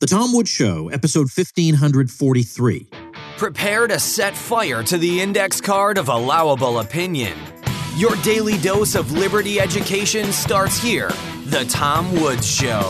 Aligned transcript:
The 0.00 0.06
Tom 0.06 0.32
Woods 0.32 0.48
Show, 0.48 0.88
episode 0.88 1.28
1543. 1.28 2.88
Prepare 3.36 3.86
to 3.86 4.00
set 4.00 4.34
fire 4.34 4.82
to 4.82 4.96
the 4.96 5.20
index 5.20 5.60
card 5.60 5.98
of 5.98 6.08
allowable 6.08 6.78
opinion. 6.78 7.36
Your 7.96 8.16
daily 8.22 8.56
dose 8.56 8.94
of 8.94 9.12
liberty 9.12 9.60
education 9.60 10.32
starts 10.32 10.82
here. 10.82 11.10
The 11.44 11.66
Tom 11.68 12.10
Woods 12.18 12.50
Show. 12.50 12.80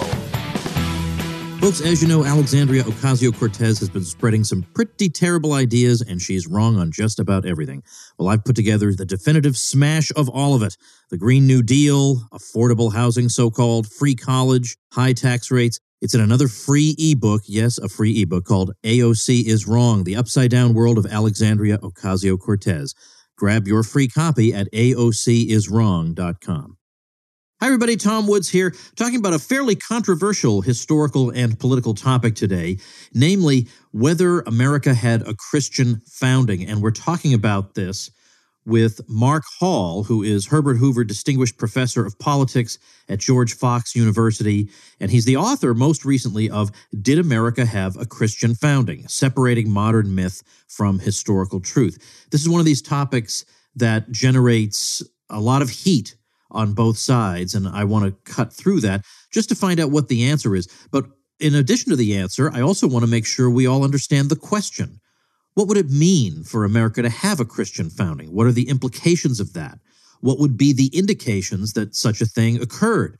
Folks, 1.60 1.80
as 1.80 2.00
you 2.00 2.06
know, 2.06 2.24
Alexandria 2.24 2.84
Ocasio 2.84 3.36
Cortez 3.36 3.80
has 3.80 3.88
been 3.88 4.04
spreading 4.04 4.44
some 4.44 4.62
pretty 4.72 5.08
terrible 5.08 5.54
ideas, 5.54 6.00
and 6.02 6.22
she's 6.22 6.46
wrong 6.46 6.78
on 6.78 6.92
just 6.92 7.18
about 7.18 7.44
everything. 7.44 7.82
Well, 8.20 8.28
I've 8.28 8.44
put 8.44 8.54
together 8.54 8.94
the 8.94 9.04
definitive 9.04 9.56
smash 9.56 10.12
of 10.14 10.28
all 10.28 10.54
of 10.54 10.62
it 10.62 10.76
the 11.10 11.18
Green 11.18 11.48
New 11.48 11.64
Deal, 11.64 12.18
affordable 12.32 12.94
housing, 12.94 13.28
so 13.28 13.50
called, 13.50 13.90
free 13.90 14.14
college, 14.14 14.76
high 14.92 15.12
tax 15.12 15.50
rates. 15.50 15.80
It's 16.00 16.14
in 16.14 16.20
another 16.22 16.48
free 16.48 16.96
ebook, 16.98 17.42
yes, 17.44 17.76
a 17.76 17.86
free 17.86 18.22
ebook 18.22 18.46
called 18.46 18.72
AOC 18.84 19.44
is 19.44 19.68
Wrong 19.68 20.04
The 20.04 20.16
Upside 20.16 20.50
Down 20.50 20.72
World 20.72 20.96
of 20.96 21.04
Alexandria 21.04 21.76
Ocasio 21.78 22.40
Cortez. 22.40 22.94
Grab 23.36 23.68
your 23.68 23.82
free 23.82 24.08
copy 24.08 24.54
at 24.54 24.72
AOCisWrong.com. 24.72 26.78
Hi, 27.60 27.66
everybody. 27.66 27.98
Tom 27.98 28.26
Woods 28.26 28.48
here, 28.48 28.74
talking 28.96 29.18
about 29.18 29.34
a 29.34 29.38
fairly 29.38 29.76
controversial 29.76 30.62
historical 30.62 31.28
and 31.28 31.60
political 31.60 31.92
topic 31.92 32.34
today, 32.34 32.78
namely 33.12 33.68
whether 33.92 34.40
America 34.40 34.94
had 34.94 35.20
a 35.28 35.34
Christian 35.34 36.00
founding. 36.06 36.64
And 36.64 36.80
we're 36.80 36.92
talking 36.92 37.34
about 37.34 37.74
this 37.74 38.10
with 38.66 39.00
Mark 39.08 39.42
Hall, 39.58 40.04
who 40.04 40.22
is 40.22 40.46
Herbert 40.46 40.76
Hoover 40.76 41.04
Distinguished 41.04 41.58
Professor 41.58 42.04
of 42.04 42.18
Politics 42.18 42.78
at 43.08 43.18
George 43.18 43.54
Fox 43.54 43.96
University. 43.96 44.68
And 45.00 45.10
he's 45.10 45.24
the 45.24 45.36
author, 45.36 45.74
most 45.74 46.04
recently, 46.04 46.50
of 46.50 46.70
Did 47.00 47.18
America 47.18 47.64
Have 47.64 47.96
a 47.96 48.06
Christian 48.06 48.54
Founding? 48.54 49.08
Separating 49.08 49.70
Modern 49.70 50.14
Myth 50.14 50.42
from 50.68 50.98
Historical 50.98 51.60
Truth. 51.60 52.26
This 52.30 52.42
is 52.42 52.48
one 52.48 52.60
of 52.60 52.66
these 52.66 52.82
topics 52.82 53.44
that 53.76 54.10
generates 54.10 55.02
a 55.30 55.40
lot 55.40 55.62
of 55.62 55.70
heat 55.70 56.16
on 56.50 56.74
both 56.74 56.98
sides. 56.98 57.54
And 57.54 57.68
I 57.68 57.84
want 57.84 58.04
to 58.04 58.32
cut 58.32 58.52
through 58.52 58.80
that 58.80 59.04
just 59.32 59.48
to 59.48 59.54
find 59.54 59.80
out 59.80 59.90
what 59.90 60.08
the 60.08 60.24
answer 60.24 60.54
is. 60.54 60.68
But 60.90 61.06
in 61.38 61.54
addition 61.54 61.90
to 61.90 61.96
the 61.96 62.16
answer, 62.16 62.50
I 62.52 62.60
also 62.60 62.86
want 62.86 63.04
to 63.04 63.10
make 63.10 63.24
sure 63.24 63.48
we 63.48 63.66
all 63.66 63.84
understand 63.84 64.28
the 64.28 64.36
question. 64.36 64.99
What 65.54 65.68
would 65.68 65.76
it 65.76 65.90
mean 65.90 66.44
for 66.44 66.64
America 66.64 67.02
to 67.02 67.08
have 67.08 67.40
a 67.40 67.44
Christian 67.44 67.90
founding? 67.90 68.32
What 68.32 68.46
are 68.46 68.52
the 68.52 68.68
implications 68.68 69.40
of 69.40 69.52
that? 69.54 69.78
What 70.20 70.38
would 70.38 70.56
be 70.56 70.72
the 70.72 70.90
indications 70.96 71.72
that 71.72 71.94
such 71.94 72.20
a 72.20 72.26
thing 72.26 72.60
occurred? 72.62 73.18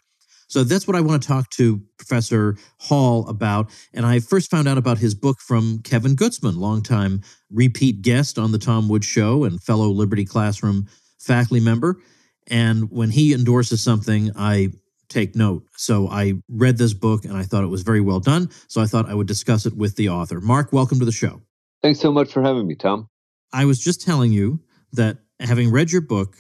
So 0.51 0.65
that's 0.65 0.87
what 0.87 0.97
I 0.97 1.01
want 1.01 1.23
to 1.23 1.29
talk 1.29 1.49
to 1.51 1.81
Professor 1.97 2.57
Hall 2.79 3.29
about. 3.29 3.71
And 3.95 4.05
I 4.05 4.19
first 4.19 4.51
found 4.51 4.67
out 4.67 4.79
about 4.79 4.99
his 4.99 5.15
book 5.15 5.39
from 5.41 5.79
Kevin 5.85 6.17
Gutzman, 6.17 6.57
longtime 6.57 7.23
repeat 7.51 8.03
guest 8.03 8.37
on 8.37 8.51
the 8.51 8.59
Tom 8.59 8.89
Woods 8.89 9.07
Show 9.07 9.45
and 9.45 9.63
fellow 9.63 9.89
Liberty 9.89 10.25
Classroom 10.25 10.89
faculty 11.21 11.61
member. 11.61 12.01
And 12.49 12.91
when 12.91 13.11
he 13.11 13.33
endorses 13.33 13.81
something, 13.81 14.33
I 14.35 14.73
take 15.09 15.37
note. 15.37 15.65
So 15.77 16.09
I 16.09 16.35
read 16.49 16.79
this 16.79 16.95
book 16.95 17.25
and 17.25 17.37
I 17.37 17.45
thought 17.45 17.63
it 17.63 17.69
was 17.69 17.83
very 17.83 18.01
well 18.01 18.21
done. 18.21 18.51
So 18.67 18.81
I 18.81 18.87
thought 18.87 19.09
I 19.09 19.15
would 19.15 19.29
discuss 19.29 19.67
it 19.67 19.77
with 19.77 19.95
the 19.97 20.09
author. 20.09 20.41
Mark, 20.41 20.73
welcome 20.73 20.99
to 20.99 21.05
the 21.05 21.13
show. 21.13 21.43
Thanks 21.83 22.01
so 22.01 22.13
much 22.13 22.33
for 22.33 22.43
having 22.43 22.67
me, 22.67 22.75
Tom. 22.75 23.09
I 23.53 23.65
was 23.65 23.79
just 23.79 24.03
telling 24.03 24.33
you 24.33 24.61
that 24.93 25.19
having 25.41 25.71
read 25.71 25.91
your 25.91 26.03
book, 26.03 26.37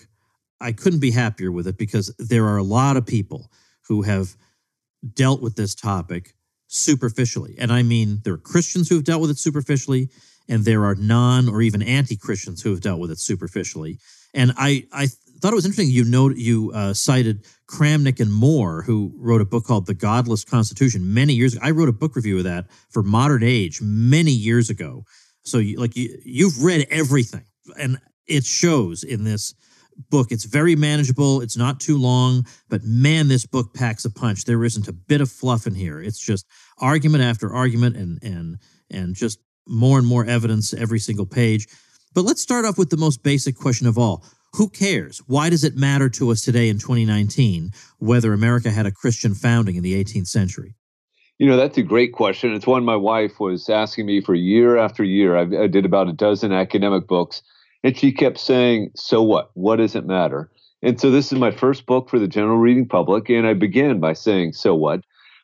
I 0.61 0.73
couldn't 0.73 1.01
be 1.01 1.11
happier 1.11 1.51
with 1.51 1.67
it 1.67 1.79
because 1.79 2.15
there 2.19 2.47
are 2.47 2.59
a 2.59 2.63
lot 2.63 2.97
of 2.97 3.07
people 3.07 3.51
who 3.89 4.03
have 4.03 4.37
dealt 5.15 5.41
with 5.41 5.57
this 5.57 5.75
topic 5.75 6.35
superficially. 6.67 7.57
And 7.59 7.73
I 7.73 7.83
mean, 7.83 8.21
there 8.25 8.35
are 8.35 8.39
Christians 8.39 8.89
who 8.89 8.97
have 8.97 9.05
dealt 9.05 9.23
with 9.23 9.31
it 9.31 9.39
superficially, 9.39 10.11
and 10.49 10.65
there 10.65 10.85
are 10.85 10.95
non 10.95 11.49
or 11.49 11.63
even 11.63 11.83
anti 11.83 12.17
Christians 12.17 12.63
who 12.63 12.71
have 12.71 12.81
dealt 12.81 13.01
with 13.01 13.11
it 13.11 13.19
superficially. 13.19 13.99
And 14.35 14.53
I, 14.57 14.87
I 14.93 15.09
thought 15.41 15.53
it 15.53 15.57
was 15.57 15.65
interesting. 15.65 15.91
You 15.91 16.05
know, 16.05 16.31
you 16.31 16.71
uh, 16.73 16.93
cited 16.93 17.45
Kramnick 17.67 18.21
and 18.21 18.33
Moore, 18.33 18.83
who 18.83 19.13
wrote 19.17 19.41
a 19.41 19.47
book 19.47 19.65
called 19.65 19.87
The 19.87 19.95
Godless 19.95 20.45
Constitution 20.45 21.15
many 21.15 21.33
years 21.33 21.55
ago. 21.55 21.65
I 21.65 21.71
wrote 21.71 21.89
a 21.89 21.93
book 21.93 22.15
review 22.15 22.39
of 22.39 22.45
that 22.45 22.67
for 22.91 23.03
Modern 23.03 23.43
Age 23.43 23.81
many 23.83 24.33
years 24.33 24.71
ago. 24.71 25.05
So, 25.51 25.59
you, 25.59 25.79
like, 25.79 25.97
you, 25.97 26.19
you've 26.25 26.63
read 26.63 26.87
everything, 26.91 27.45
and 27.79 27.99
it 28.27 28.45
shows 28.45 29.03
in 29.03 29.25
this 29.25 29.55
book. 30.11 30.29
It's 30.31 30.45
very 30.45 30.77
manageable. 30.77 31.41
It's 31.41 31.57
not 31.57 31.81
too 31.81 31.99
long, 31.99 32.47
but 32.69 32.85
man, 32.85 33.29
this 33.29 33.47
book 33.47 33.75
packs 33.75 34.05
a 34.05 34.11
punch. 34.11 34.45
There 34.45 34.65
isn't 34.65 34.89
a 34.89 34.93
bit 34.93 35.21
of 35.21 35.31
fluff 35.31 35.67
in 35.67 35.75
here. 35.75 36.01
It's 36.01 36.19
just 36.19 36.47
argument 36.79 37.25
after 37.25 37.53
argument, 37.53 37.97
and 37.97 38.23
and 38.23 38.59
and 38.91 39.15
just 39.15 39.39
more 39.67 39.99
and 39.99 40.07
more 40.07 40.25
evidence 40.25 40.73
every 40.73 40.99
single 40.99 41.27
page. 41.27 41.69
But 42.15 42.25
let's 42.25 42.41
start 42.41 42.65
off 42.65 42.79
with 42.79 42.91
the 42.91 42.97
most 42.97 43.23
basic 43.23 43.57
question 43.57 43.87
of 43.87 43.99
all 43.99 44.25
who 44.55 44.69
cares? 44.69 45.19
Why 45.27 45.49
does 45.49 45.65
it 45.65 45.77
matter 45.77 46.09
to 46.11 46.31
us 46.31 46.43
today 46.43 46.69
in 46.69 46.79
2019 46.79 47.71
whether 47.99 48.33
America 48.33 48.71
had 48.71 48.87
a 48.87 48.91
Christian 48.91 49.35
founding 49.35 49.77
in 49.77 49.83
the 49.83 50.03
18th 50.03 50.27
century? 50.27 50.75
You 51.41 51.47
know, 51.47 51.57
that's 51.57 51.79
a 51.79 51.83
great 51.83 52.13
question. 52.13 52.53
It's 52.53 52.67
one 52.67 52.85
my 52.85 52.97
wife 52.97 53.41
was 53.41 53.71
asking 53.71 54.05
me 54.05 54.21
for 54.21 54.35
year 54.35 54.77
after 54.77 55.03
year. 55.03 55.39
I, 55.39 55.63
I 55.63 55.69
did 55.69 55.87
about 55.87 56.11
a 56.11 56.13
dozen 56.13 56.53
academic 56.53 57.07
books, 57.07 57.41
and 57.83 57.97
she 57.97 58.13
kept 58.13 58.39
saying, 58.39 58.91
So 58.95 59.23
what? 59.23 59.51
What 59.55 59.77
does 59.77 59.95
it 59.95 60.05
matter? 60.05 60.51
And 60.83 61.01
so 61.01 61.11
this 61.11 61.33
is 61.33 61.39
my 61.39 61.51
first 61.51 61.87
book 61.87 62.11
for 62.11 62.19
the 62.19 62.29
general 62.29 62.59
reading 62.59 62.87
public, 62.87 63.31
and 63.31 63.47
I 63.47 63.55
began 63.55 64.01
by 64.01 64.13
saying, 64.13 64.53
So 64.53 64.75
what? 64.75 65.01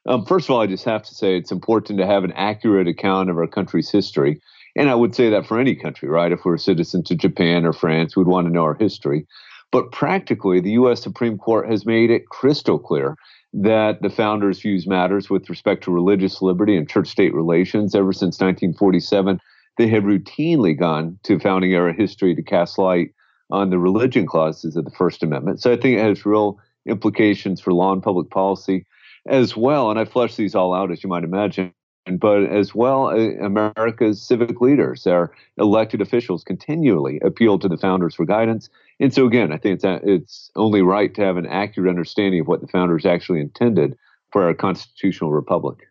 Um, 0.07 0.27
first 0.27 0.51
of 0.51 0.51
all, 0.51 0.61
I 0.61 0.67
just 0.67 0.85
have 0.85 1.03
to 1.05 1.15
say 1.15 1.35
it's 1.35 1.51
important 1.51 1.99
to 1.99 2.07
have 2.07 2.25
an 2.25 2.33
accurate 2.33 2.89
account 2.89 3.31
of 3.31 3.39
our 3.39 3.47
country's 3.47 3.91
history. 3.91 4.39
And 4.77 4.91
I 4.91 4.95
would 4.95 5.15
say 5.15 5.31
that 5.31 5.47
for 5.47 5.59
any 5.59 5.75
country, 5.75 6.11
right? 6.11 6.31
If 6.31 6.45
we're 6.45 6.57
a 6.57 6.59
citizen 6.59 7.05
to 7.05 7.15
Japan 7.15 7.65
or 7.65 7.73
France, 7.73 8.15
we'd 8.15 8.27
want 8.27 8.47
to 8.47 8.53
know 8.53 8.65
our 8.65 8.77
history. 8.79 9.27
But 9.73 9.93
practically, 9.93 10.61
the 10.61 10.73
U.S. 10.73 11.03
Supreme 11.03 11.39
Court 11.39 11.71
has 11.71 11.87
made 11.87 12.11
it 12.11 12.29
crystal 12.29 12.79
clear 12.79 13.17
that 13.59 14.03
the 14.03 14.11
founders' 14.11 14.61
views 14.61 14.87
matters 14.87 15.31
with 15.31 15.49
respect 15.49 15.83
to 15.83 15.91
religious 15.91 16.43
liberty 16.43 16.77
and 16.77 16.89
church-state 16.89 17.33
relations. 17.35 17.95
Ever 17.95 18.13
since 18.13 18.39
1947, 18.39 19.41
they 19.79 19.89
have 19.89 20.03
routinely 20.03 20.79
gone 20.79 21.19
to 21.23 21.39
founding 21.39 21.73
era 21.73 21.95
history 21.95 22.35
to 22.35 22.43
cast 22.43 22.79
light 22.79 23.15
on 23.51 23.71
the 23.71 23.79
religion 23.79 24.27
clauses 24.27 24.77
of 24.77 24.85
the 24.85 24.91
First 24.91 25.23
Amendment. 25.23 25.63
So 25.63 25.73
I 25.73 25.77
think 25.77 25.99
it 25.99 26.05
has 26.05 26.27
real 26.27 26.59
implications 26.87 27.61
for 27.61 27.73
law 27.73 27.93
and 27.93 28.03
public 28.03 28.29
policy 28.31 28.85
as 29.27 29.57
well. 29.57 29.91
And 29.91 29.99
I 29.99 30.05
flesh 30.05 30.37
these 30.37 30.55
all 30.55 30.75
out, 30.75 30.93
as 30.93 31.03
you 31.03 31.09
might 31.09 31.25
imagine, 31.25 31.73
but 32.13 32.45
as 32.45 32.75
well, 32.75 33.09
uh, 33.09 33.45
America's 33.45 34.23
civic 34.23 34.61
leaders, 34.61 35.07
our 35.07 35.33
elected 35.59 36.01
officials, 36.01 36.45
continually 36.45 37.21
appeal 37.21 37.59
to 37.59 37.69
the 37.69 37.77
founders 37.77 38.15
for 38.15 38.25
guidance. 38.25 38.69
And 39.01 39.13
so, 39.13 39.27
again, 39.27 39.53
I 39.53 39.59
think 39.59 39.83
it's 39.83 39.85
it's 40.05 40.51
only 40.55 40.83
right 40.83 41.13
to 41.15 41.23
have 41.23 41.37
an 41.37 41.47
accurate 41.47 41.91
understanding 41.91 42.41
of 42.41 42.47
what 42.47 42.61
the 42.61 42.69
founders 42.69 43.05
actually 43.05 43.41
intended 43.41 43.97
for 44.31 44.45
our 44.45 44.55
constitutional 44.55 45.33
republic. 45.33 45.89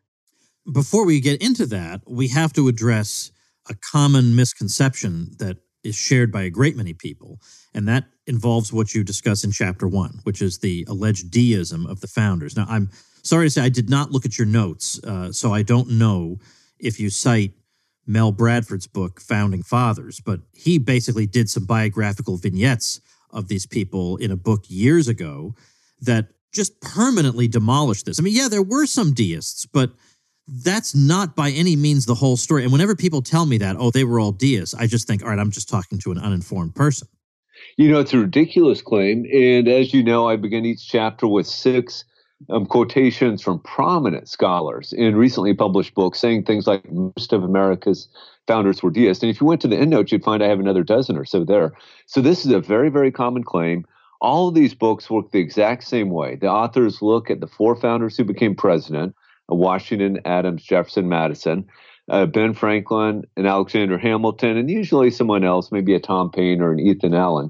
Before 0.72 1.06
we 1.06 1.20
get 1.20 1.42
into 1.42 1.66
that, 1.68 2.02
we 2.08 2.30
have 2.30 2.54
to 2.54 2.68
address 2.68 3.32
a 3.70 3.76
common 3.76 4.36
misconception 4.36 5.32
that 5.40 5.58
is 5.84 5.96
shared 5.96 6.32
by 6.32 6.44
a 6.44 6.50
great 6.50 6.76
many 6.76 6.94
people, 6.94 7.40
and 7.74 7.88
that 7.88 8.06
involves 8.26 8.74
what 8.74 8.96
you 8.96 9.04
discuss 9.04 9.44
in 9.44 9.52
chapter 9.52 9.88
one, 9.88 10.20
which 10.24 10.42
is 10.42 10.60
the 10.60 10.86
alleged 10.88 11.30
deism 11.30 11.86
of 11.86 12.02
the 12.02 12.08
founders. 12.08 12.56
Now, 12.56 12.66
I'm 12.68 12.90
sorry 13.26 13.48
to 13.48 13.50
say 13.50 13.62
I 13.62 13.70
did 13.70 13.90
not 13.90 14.12
look 14.12 14.26
at 14.26 14.38
your 14.38 14.48
notes, 14.48 15.04
uh, 15.04 15.32
so 15.32 15.54
I 15.54 15.64
don't 15.64 15.90
know 15.92 16.40
if 16.80 17.00
you 17.00 17.10
cite 17.10 17.54
Mel 18.08 18.32
Bradford's 18.32 18.88
book, 18.88 19.20
Founding 19.22 19.64
Fathers, 19.64 20.20
but 20.20 20.42
he 20.54 20.78
basically 20.78 21.26
did 21.26 21.50
some 21.50 21.66
biographical 21.66 22.38
vignettes 22.38 23.02
of 23.32 23.48
these 23.48 23.66
people 23.66 24.18
in 24.18 24.32
a 24.32 24.36
book 24.36 24.64
years 24.68 25.08
ago 25.08 25.56
that 26.02 26.28
just 26.54 26.80
permanently 26.82 27.48
demolished 27.48 28.06
this. 28.06 28.20
I 28.20 28.24
mean, 28.24 28.36
yeah, 28.36 28.48
there 28.48 28.62
were 28.62 28.86
some 28.86 29.14
deists, 29.14 29.66
but 29.66 29.92
that's 30.48 30.94
not 30.94 31.36
by 31.36 31.50
any 31.50 31.76
means 31.76 32.06
the 32.06 32.16
whole 32.16 32.38
story. 32.38 32.64
And 32.64 32.72
whenever 32.72 32.96
people 32.96 33.22
tell 33.22 33.46
me 33.46 33.58
that, 33.58 33.76
oh, 33.80 33.90
they 33.90 34.04
were 34.04 34.20
all 34.20 34.32
deists, 34.32 34.76
I 34.76 34.86
just 34.86 35.08
think, 35.08 35.24
all 35.24 35.30
right, 35.30 35.40
I'm 35.40 35.52
just 35.52 35.68
talking 35.68 35.98
to 36.00 36.12
an 36.12 36.20
uninformed 36.20 36.76
person. 36.76 37.08
You 37.78 37.90
know, 37.92 38.00
it's 38.00 38.14
a 38.14 38.20
ridiculous 38.20 38.82
claim. 38.82 39.26
And 39.34 39.68
as 39.68 39.94
you 39.94 40.04
know, 40.04 40.30
I 40.30 40.36
begin 40.36 40.66
each 40.66 40.88
chapter 40.88 41.28
with 41.28 41.48
six 41.48 42.06
um, 42.50 42.66
quotations 42.66 43.42
from 43.42 43.60
prominent 43.60 44.28
scholars 44.28 44.94
in 44.94 45.16
recently 45.16 45.54
published 45.54 45.94
books 45.94 46.20
saying 46.20 46.44
things 46.44 46.68
like 46.68 46.90
most 46.92 47.34
of 47.34 47.44
America's 47.44 48.08
founders 48.48 48.84
were 48.84 48.92
deists. 48.92 49.24
And 49.24 49.30
if 49.30 49.42
you 49.42 49.48
went 49.48 49.62
to 49.62 49.68
the 49.68 49.78
endnotes, 49.78 50.12
you'd 50.12 50.24
find 50.24 50.44
I 50.44 50.48
have 50.48 50.60
another 50.60 50.84
dozen 50.84 51.18
or 51.18 51.26
so 51.26 51.44
there. 51.44 51.74
So 52.06 52.22
this 52.22 52.46
is 52.46 52.52
a 52.52 52.60
very, 52.60 52.90
very 52.90 53.12
common 53.12 53.44
claim. 53.44 53.86
All 54.22 54.48
of 54.48 54.56
these 54.56 54.74
books 54.74 55.10
work 55.10 55.32
the 55.32 55.40
exact 55.40 55.84
same 55.84 56.10
way. 56.10 56.36
The 56.36 56.50
authors 56.50 57.02
look 57.02 57.30
at 57.30 57.42
the 57.42 57.48
four 57.48 57.76
founders 57.76 58.18
who 58.18 58.24
became 58.24 58.56
president 58.56 59.16
uh, 59.52 59.56
Washington, 59.56 60.20
Adams, 60.26 60.64
Jefferson, 60.64 61.10
Madison. 61.10 61.66
Uh, 62.08 62.28
ben 62.28 62.54
Franklin 62.54 63.24
and 63.36 63.48
Alexander 63.48 63.98
Hamilton, 63.98 64.58
and 64.58 64.70
usually 64.70 65.10
someone 65.10 65.44
else, 65.44 65.72
maybe 65.72 65.96
a 65.96 66.00
Tom 66.00 66.30
Paine 66.30 66.62
or 66.62 66.72
an 66.72 66.80
Ethan 66.80 67.16
Allen. 67.16 67.50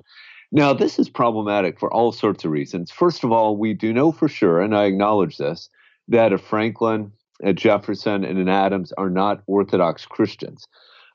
Now, 0.51 0.74
this 0.74 1.00
is 1.00 1.09
problematic 1.09 1.80
for 1.80 1.92
all 1.94 2.12
sorts 2.12 2.45
of 2.45 2.51
reasons. 2.51 2.92
First 2.92 3.24
of 3.24 3.31
all, 3.31 3.57
we 3.57 3.74
do 3.74 3.94
know 3.94 4.12
for 4.12 4.27
sure, 4.27 4.62
and 4.62 4.75
I 4.75 4.86
acknowledge 4.86 5.38
this, 5.38 5.69
that 6.07 6.33
if 6.33 6.42
Franklin, 6.42 7.12
a 7.44 7.53
Jefferson 7.53 8.24
and 8.24 8.38
an 8.38 8.50
Adams 8.50 8.94
are 8.94 9.09
not 9.09 9.44
Orthodox 9.47 10.06
Christians. 10.06 10.68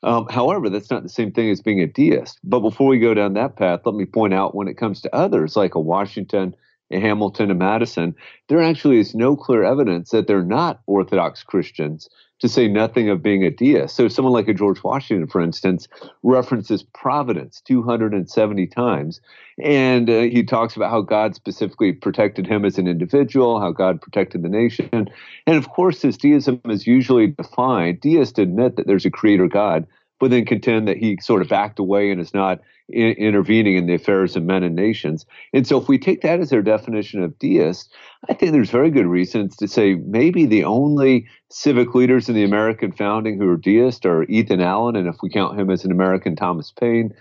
Um, 0.03 0.27
however, 0.29 0.69
that's 0.69 0.91
not 0.91 1.03
the 1.03 1.09
same 1.09 1.31
thing 1.31 1.49
as 1.49 1.61
being 1.61 1.81
a 1.81 1.87
deist. 1.87 2.39
But 2.43 2.59
before 2.61 2.87
we 2.87 2.99
go 2.99 3.13
down 3.13 3.33
that 3.33 3.55
path, 3.55 3.81
let 3.85 3.95
me 3.95 4.05
point 4.05 4.33
out 4.33 4.55
when 4.55 4.67
it 4.67 4.77
comes 4.77 5.01
to 5.01 5.15
others 5.15 5.55
like 5.55 5.75
a 5.75 5.79
Washington, 5.79 6.55
a 6.91 6.99
Hamilton, 6.99 7.51
a 7.51 7.55
Madison, 7.55 8.15
there 8.49 8.61
actually 8.61 8.99
is 8.99 9.15
no 9.15 9.35
clear 9.35 9.63
evidence 9.63 10.09
that 10.09 10.27
they're 10.27 10.43
not 10.43 10.81
Orthodox 10.87 11.43
Christians 11.43 12.09
to 12.41 12.49
say 12.49 12.67
nothing 12.67 13.09
of 13.09 13.21
being 13.21 13.43
a 13.43 13.51
deist. 13.51 13.95
So, 13.95 14.07
someone 14.07 14.33
like 14.33 14.47
a 14.47 14.53
George 14.53 14.83
Washington, 14.83 15.27
for 15.27 15.41
instance, 15.41 15.87
references 16.23 16.83
providence 16.83 17.61
270 17.61 18.67
times. 18.67 19.21
And 19.63 20.09
uh, 20.09 20.21
he 20.21 20.43
talks 20.43 20.75
about 20.75 20.89
how 20.89 21.01
God 21.01 21.35
specifically 21.35 21.91
protected 21.91 22.47
him 22.47 22.65
as 22.65 22.77
an 22.77 22.87
individual, 22.87 23.59
how 23.59 23.71
God 23.71 24.01
protected 24.01 24.41
the 24.41 24.49
nation. 24.49 24.89
And 24.91 25.57
of 25.57 25.69
course, 25.69 26.03
as 26.03 26.17
deism 26.17 26.61
is 26.65 26.87
usually 26.87 27.27
defined, 27.27 28.01
deists 28.01 28.39
admit 28.39 28.75
that 28.75 28.87
there's 28.87 29.05
a 29.05 29.11
creator 29.11 29.47
God, 29.47 29.85
but 30.21 30.29
then 30.29 30.45
contend 30.45 30.87
that 30.87 30.97
he 30.97 31.17
sort 31.19 31.41
of 31.41 31.49
backed 31.49 31.79
away 31.79 32.11
and 32.11 32.21
is 32.21 32.31
not 32.31 32.59
in, 32.89 33.09
intervening 33.13 33.75
in 33.75 33.87
the 33.87 33.95
affairs 33.95 34.35
of 34.35 34.43
men 34.43 34.61
and 34.61 34.75
nations. 34.75 35.25
And 35.51 35.65
so, 35.65 35.81
if 35.81 35.87
we 35.87 35.97
take 35.97 36.21
that 36.21 36.39
as 36.39 36.51
their 36.51 36.61
definition 36.61 37.23
of 37.23 37.37
deist, 37.39 37.91
I 38.29 38.35
think 38.35 38.51
there's 38.51 38.69
very 38.69 38.91
good 38.91 39.07
reasons 39.07 39.57
to 39.57 39.67
say 39.67 39.95
maybe 39.95 40.45
the 40.45 40.63
only 40.63 41.27
civic 41.49 41.95
leaders 41.95 42.29
in 42.29 42.35
the 42.35 42.43
American 42.43 42.91
founding 42.91 43.39
who 43.39 43.49
are 43.49 43.57
deist 43.57 44.05
are 44.05 44.23
Ethan 44.25 44.61
Allen, 44.61 44.95
and 44.95 45.07
if 45.07 45.15
we 45.23 45.29
count 45.31 45.59
him 45.59 45.71
as 45.71 45.83
an 45.83 45.91
American, 45.91 46.35
Thomas 46.35 46.71
Paine. 46.71 47.13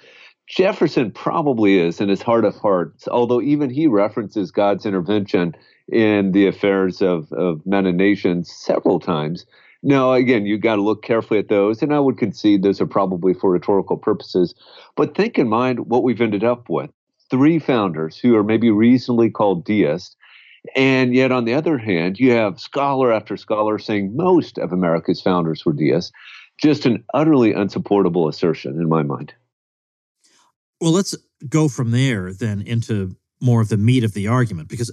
Jefferson 0.47 1.11
probably 1.13 1.79
is 1.79 2.01
in 2.01 2.09
his 2.11 2.21
heart 2.21 2.45
of 2.45 2.57
hearts, 2.57 3.09
although 3.09 3.41
even 3.41 3.71
he 3.71 3.87
references 3.87 4.51
God's 4.51 4.85
intervention 4.85 5.55
in 5.91 6.33
the 6.33 6.47
affairs 6.49 7.01
of, 7.01 7.33
of 7.33 7.65
men 7.65 7.87
and 7.87 7.97
nations 7.97 8.53
several 8.53 9.01
times. 9.01 9.47
Now, 9.83 10.13
again, 10.13 10.45
you've 10.45 10.61
got 10.61 10.77
to 10.77 10.83
look 10.83 11.03
carefully 11.03 11.41
at 11.41 11.49
those, 11.49 11.81
and 11.81 11.95
I 11.95 12.01
would 12.01 12.19
concede 12.19 12.63
those 12.63 12.81
are 12.81 12.87
probably 12.87 13.33
for 13.33 13.51
rhetorical 13.51 13.97
purposes. 13.97 14.55
But 14.95 15.15
think 15.15 15.39
in 15.39 15.49
mind 15.49 15.89
what 15.89 16.03
we've 16.03 16.21
ended 16.21 16.45
up 16.45 16.69
with 16.69 16.91
three 17.31 17.59
founders 17.59 18.19
who 18.19 18.37
are 18.37 18.45
maybe 18.45 18.71
reasonably 18.71 19.31
called 19.31 19.65
deists. 19.65 20.17
And 20.77 21.15
yet, 21.15 21.33
on 21.33 21.47
the 21.47 21.55
other 21.55 21.79
hand, 21.79 22.19
you 22.19 22.33
have 22.33 22.61
scholar 22.61 23.11
after 23.11 23.39
scholar 23.39 23.79
saying 23.79 24.15
most 24.15 24.59
of 24.59 24.73
America's 24.73 25.23
founders 25.23 25.65
were 25.65 25.73
deists. 25.73 26.13
Just 26.61 26.85
an 26.85 27.03
utterly 27.15 27.55
unsupportable 27.55 28.29
assertion 28.29 28.75
in 28.79 28.87
my 28.87 29.03
mind. 29.03 29.33
Well, 30.79 30.93
let's 30.93 31.17
go 31.49 31.69
from 31.69 31.91
there 31.93 32.35
then 32.35 32.61
into 32.61 33.17
more 33.41 33.63
of 33.63 33.71
the 33.71 33.79
meat 33.79 34.05
of 34.05 34.13
the 34.13 34.29
argument, 34.29 34.69
because 34.69 34.93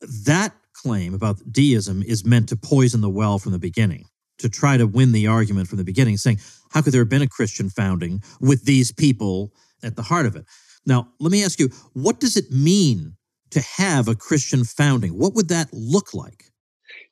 that 0.00 0.52
claim 0.72 1.14
about 1.14 1.40
deism 1.52 2.02
is 2.02 2.24
meant 2.24 2.48
to 2.48 2.56
poison 2.56 3.00
the 3.02 3.08
well 3.08 3.38
from 3.38 3.52
the 3.52 3.58
beginning 3.60 4.06
to 4.38 4.48
try 4.48 4.76
to 4.76 4.86
win 4.86 5.12
the 5.12 5.26
argument 5.26 5.68
from 5.68 5.78
the 5.78 5.84
beginning, 5.84 6.16
saying, 6.16 6.38
how 6.70 6.82
could 6.82 6.92
there 6.92 7.00
have 7.00 7.08
been 7.08 7.22
a 7.22 7.28
Christian 7.28 7.68
founding 7.70 8.22
with 8.40 8.64
these 8.64 8.92
people 8.92 9.52
at 9.82 9.96
the 9.96 10.02
heart 10.02 10.26
of 10.26 10.36
it? 10.36 10.44
Now, 10.84 11.08
let 11.20 11.32
me 11.32 11.44
ask 11.44 11.58
you, 11.58 11.68
what 11.94 12.20
does 12.20 12.36
it 12.36 12.50
mean 12.50 13.16
to 13.50 13.60
have 13.60 14.08
a 14.08 14.14
Christian 14.14 14.64
founding? 14.64 15.18
What 15.18 15.34
would 15.34 15.48
that 15.48 15.68
look 15.72 16.14
like? 16.14 16.44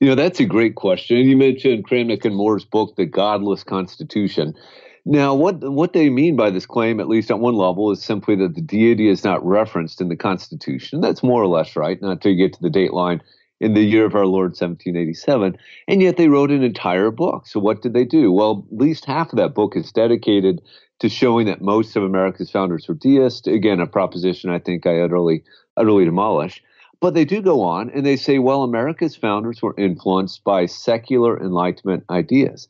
You 0.00 0.09
know, 0.09 0.15
that's 0.15 0.41
a 0.41 0.44
great 0.44 0.75
question. 0.75 1.19
You 1.19 1.37
mentioned 1.37 1.87
Kramnick 1.87 2.25
and 2.25 2.37
Moore's 2.37 2.65
book, 2.65 2.97
The 2.97 3.06
Godless 3.06 3.65
Constitution. 3.65 4.55
Now, 5.06 5.35
what 5.35 5.61
what 5.70 5.93
they 5.93 6.09
mean 6.09 6.35
by 6.35 6.50
this 6.50 6.65
claim, 6.65 6.99
at 6.99 7.09
least 7.09 7.31
at 7.31 7.38
one 7.38 7.55
level, 7.55 7.91
is 7.91 8.03
simply 8.03 8.37
that 8.37 8.55
the 8.55 8.62
deity 8.62 9.09
is 9.09 9.23
not 9.23 9.44
referenced 9.44 10.00
in 10.00 10.09
the 10.09 10.17
Constitution. 10.17 11.03
That's 11.03 11.23
more 11.23 11.43
or 11.43 11.47
less 11.47 11.77
right, 11.77 12.00
not 12.00 12.12
until 12.12 12.32
you 12.32 12.38
get 12.38 12.55
to 12.55 12.62
the 12.62 12.70
date 12.70 12.94
line 12.94 13.20
in 13.61 13.75
the 13.75 13.83
year 13.83 14.05
of 14.05 14.15
our 14.15 14.27
Lord 14.27 14.51
1787. 14.51 15.56
And 15.89 16.03
yet 16.03 16.17
they 16.17 16.29
wrote 16.29 16.51
an 16.51 16.62
entire 16.62 17.11
book. 17.11 17.47
So 17.47 17.61
what 17.61 17.83
did 17.83 17.95
they 17.95 18.05
do? 18.05 18.33
Well, 18.33 18.67
at 18.71 18.79
least 18.79 19.05
half 19.05 19.33
of 19.33 19.39
that 19.39 19.55
book 19.55 19.77
is 19.77 19.93
dedicated 19.93 20.61
to 21.01 21.09
showing 21.09 21.47
that 21.47 21.62
most 21.62 21.97
of 21.97 22.03
America's 22.03 22.51
founders 22.51 22.89
were 22.89 22.95
deists. 22.95 23.47
Again, 23.47 23.81
a 23.81 23.87
proposition 23.87 24.51
I 24.51 24.59
think 24.59 24.87
I 24.87 25.01
utterly, 25.01 25.45
utterly 25.77 26.05
demolish. 26.05 26.62
But 27.01 27.15
they 27.15 27.25
do 27.25 27.43
go 27.43 27.62
on 27.62 27.91
and 27.91 28.05
they 28.05 28.17
say, 28.17 28.39
well, 28.39 28.62
America's 28.62 29.17
founders 29.17 29.61
were 29.61 29.75
influenced 29.77 30.43
by 30.45 30.67
secular 30.67 31.39
Enlightenment 31.39 32.05
ideas. 32.09 32.69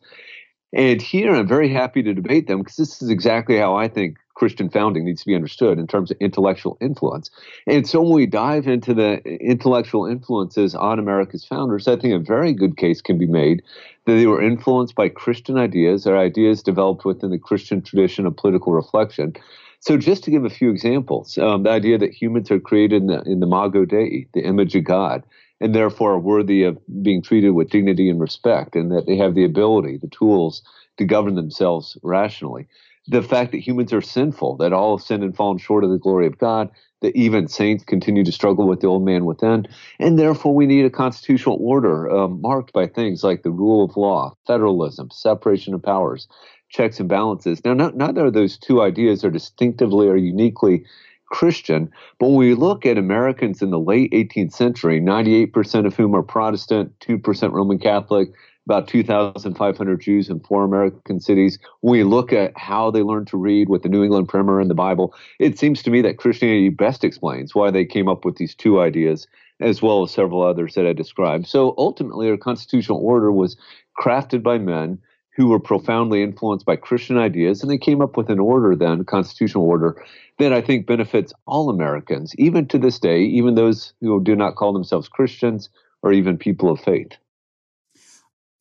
And 0.72 1.00
here 1.00 1.32
I'm 1.32 1.46
very 1.46 1.68
happy 1.68 2.02
to 2.02 2.14
debate 2.14 2.48
them 2.48 2.58
because 2.58 2.76
this 2.76 3.00
is 3.00 3.10
exactly 3.10 3.56
how 3.56 3.76
I 3.76 3.86
think 3.86 4.16
Christian 4.34 4.68
founding 4.68 5.04
needs 5.04 5.22
to 5.22 5.26
be 5.26 5.34
understood 5.34 5.78
in 5.78 5.86
terms 5.86 6.10
of 6.10 6.16
intellectual 6.20 6.76
influence. 6.80 7.30
And 7.66 7.86
so 7.86 8.02
when 8.02 8.12
we 8.12 8.26
dive 8.26 8.66
into 8.66 8.92
the 8.92 9.22
intellectual 9.24 10.06
influences 10.06 10.74
on 10.74 10.98
America's 10.98 11.44
founders, 11.44 11.88
I 11.88 11.96
think 11.96 12.14
a 12.14 12.18
very 12.18 12.52
good 12.52 12.76
case 12.76 13.00
can 13.00 13.16
be 13.16 13.26
made 13.26 13.62
that 14.06 14.14
they 14.14 14.26
were 14.26 14.42
influenced 14.42 14.94
by 14.94 15.08
Christian 15.08 15.56
ideas 15.56 16.06
or 16.06 16.16
ideas 16.16 16.62
developed 16.62 17.04
within 17.04 17.30
the 17.30 17.38
Christian 17.38 17.80
tradition 17.80 18.26
of 18.26 18.36
political 18.36 18.72
reflection. 18.72 19.34
So, 19.80 19.96
just 19.96 20.24
to 20.24 20.30
give 20.30 20.44
a 20.44 20.50
few 20.50 20.70
examples, 20.70 21.36
um, 21.38 21.62
the 21.62 21.70
idea 21.70 21.98
that 21.98 22.12
humans 22.12 22.50
are 22.50 22.58
created 22.58 23.02
in 23.02 23.08
the, 23.08 23.22
in 23.22 23.40
the 23.40 23.46
Imago 23.46 23.84
Dei, 23.84 24.26
the 24.32 24.44
image 24.44 24.74
of 24.74 24.84
God, 24.84 25.22
and 25.60 25.74
therefore 25.74 26.12
are 26.12 26.18
worthy 26.18 26.62
of 26.64 26.78
being 27.02 27.22
treated 27.22 27.50
with 27.50 27.70
dignity 27.70 28.08
and 28.08 28.18
respect, 28.18 28.76
and 28.76 28.90
that 28.92 29.06
they 29.06 29.16
have 29.16 29.34
the 29.34 29.44
ability, 29.44 29.98
the 29.98 30.08
tools 30.08 30.62
to 30.96 31.04
govern 31.04 31.34
themselves 31.34 31.98
rationally 32.02 32.66
the 33.06 33.22
fact 33.22 33.52
that 33.52 33.58
humans 33.58 33.92
are 33.92 34.00
sinful, 34.00 34.56
that 34.56 34.72
all 34.72 34.98
sinned 34.98 35.22
and 35.22 35.36
fallen 35.36 35.58
short 35.58 35.84
of 35.84 35.90
the 35.90 35.98
glory 35.98 36.26
of 36.26 36.38
God, 36.38 36.70
that 37.02 37.14
even 37.14 37.48
saints 37.48 37.84
continue 37.84 38.24
to 38.24 38.32
struggle 38.32 38.66
with 38.66 38.80
the 38.80 38.86
old 38.86 39.04
man 39.04 39.26
within, 39.26 39.66
and 39.98 40.18
therefore 40.18 40.54
we 40.54 40.66
need 40.66 40.86
a 40.86 40.90
constitutional 40.90 41.58
order 41.60 42.08
um, 42.08 42.40
marked 42.40 42.72
by 42.72 42.86
things 42.86 43.22
like 43.22 43.42
the 43.42 43.50
rule 43.50 43.84
of 43.84 43.96
law, 43.96 44.34
federalism, 44.46 45.10
separation 45.10 45.74
of 45.74 45.82
powers, 45.82 46.26
checks 46.70 46.98
and 46.98 47.08
balances. 47.08 47.62
Now, 47.64 47.74
not, 47.74 47.96
neither 47.96 48.26
of 48.26 48.32
those 48.32 48.56
two 48.56 48.80
ideas 48.80 49.24
are 49.24 49.30
distinctively 49.30 50.08
or 50.08 50.16
uniquely 50.16 50.84
Christian, 51.26 51.90
but 52.18 52.28
when 52.28 52.36
we 52.36 52.54
look 52.54 52.86
at 52.86 52.96
Americans 52.96 53.60
in 53.60 53.70
the 53.70 53.78
late 53.78 54.12
18th 54.12 54.52
century, 54.52 55.00
98% 55.00 55.86
of 55.86 55.94
whom 55.94 56.14
are 56.14 56.22
Protestant, 56.22 56.98
2% 57.00 57.52
Roman 57.52 57.78
Catholic, 57.78 58.28
about 58.66 58.88
2,500 58.88 60.00
Jews 60.00 60.30
in 60.30 60.40
four 60.40 60.64
American 60.64 61.20
cities. 61.20 61.58
When 61.80 61.92
we 61.92 62.04
look 62.04 62.32
at 62.32 62.56
how 62.56 62.90
they 62.90 63.02
learned 63.02 63.26
to 63.28 63.36
read 63.36 63.68
with 63.68 63.82
the 63.82 63.88
New 63.88 64.02
England 64.02 64.28
Primer 64.28 64.60
and 64.60 64.70
the 64.70 64.74
Bible, 64.74 65.14
it 65.38 65.58
seems 65.58 65.82
to 65.82 65.90
me 65.90 66.00
that 66.02 66.16
Christianity 66.16 66.70
best 66.70 67.04
explains 67.04 67.54
why 67.54 67.70
they 67.70 67.84
came 67.84 68.08
up 68.08 68.24
with 68.24 68.36
these 68.36 68.54
two 68.54 68.80
ideas, 68.80 69.26
as 69.60 69.82
well 69.82 70.02
as 70.02 70.12
several 70.12 70.42
others 70.42 70.74
that 70.74 70.86
I 70.86 70.94
described. 70.94 71.46
So 71.46 71.74
ultimately, 71.76 72.30
our 72.30 72.38
constitutional 72.38 72.98
order 72.98 73.30
was 73.30 73.56
crafted 74.00 74.42
by 74.42 74.58
men 74.58 74.98
who 75.36 75.48
were 75.48 75.60
profoundly 75.60 76.22
influenced 76.22 76.64
by 76.64 76.76
Christian 76.76 77.18
ideas, 77.18 77.60
and 77.60 77.70
they 77.70 77.76
came 77.76 78.00
up 78.00 78.16
with 78.16 78.30
an 78.30 78.38
order 78.38 78.74
then, 78.76 79.04
constitutional 79.04 79.64
order, 79.64 80.02
that 80.38 80.52
I 80.52 80.60
think 80.60 80.86
benefits 80.86 81.32
all 81.46 81.68
Americans, 81.68 82.34
even 82.38 82.66
to 82.68 82.78
this 82.78 82.98
day, 82.98 83.22
even 83.22 83.56
those 83.56 83.92
who 84.00 84.22
do 84.22 84.36
not 84.36 84.54
call 84.54 84.72
themselves 84.72 85.08
Christians 85.08 85.68
or 86.02 86.12
even 86.12 86.38
people 86.38 86.70
of 86.70 86.80
faith 86.80 87.12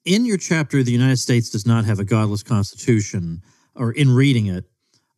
in 0.05 0.25
your 0.25 0.37
chapter, 0.37 0.83
the 0.83 0.91
United 0.91 1.17
States 1.17 1.49
does 1.49 1.65
not 1.65 1.85
have 1.85 1.99
a 1.99 2.05
godless 2.05 2.43
constitution, 2.43 3.41
or 3.75 3.91
in 3.91 4.13
reading 4.13 4.47
it, 4.47 4.65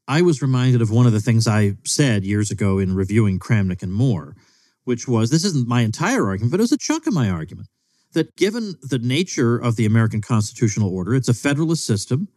I 0.08 0.22
was 0.22 0.42
reminded 0.42 0.82
of 0.82 0.92
one 0.92 1.08
of 1.08 1.14
the 1.14 1.20
things 1.20 1.48
I 1.48 1.78
said 1.84 2.24
years 2.24 2.52
ago 2.52 2.78
in 2.78 2.96
reviewing 2.96 3.40
Kramnick 3.40 3.82
and 3.82 3.94
Moore, 3.94 4.36
which 4.84 5.08
was 5.08 5.32
this 5.32 5.44
isn't 5.44 5.68
my 5.68 5.82
entire 5.82 6.28
argument, 6.28 6.52
but 6.52 6.60
it 6.60 6.64
was 6.64 6.72
a 6.72 6.78
chunk 6.78 7.08
of 7.08 7.14
my 7.14 7.30
argument 7.30 7.68
that 8.14 8.36
given 8.36 8.76
the 8.82 9.00
nature 9.00 9.58
of 9.58 9.76
the 9.76 9.86
American 9.86 10.22
constitutional 10.22 10.94
order, 10.94 11.16
it's 11.16 11.28
a 11.28 11.34
federalist 11.34 11.86
system 11.86 12.28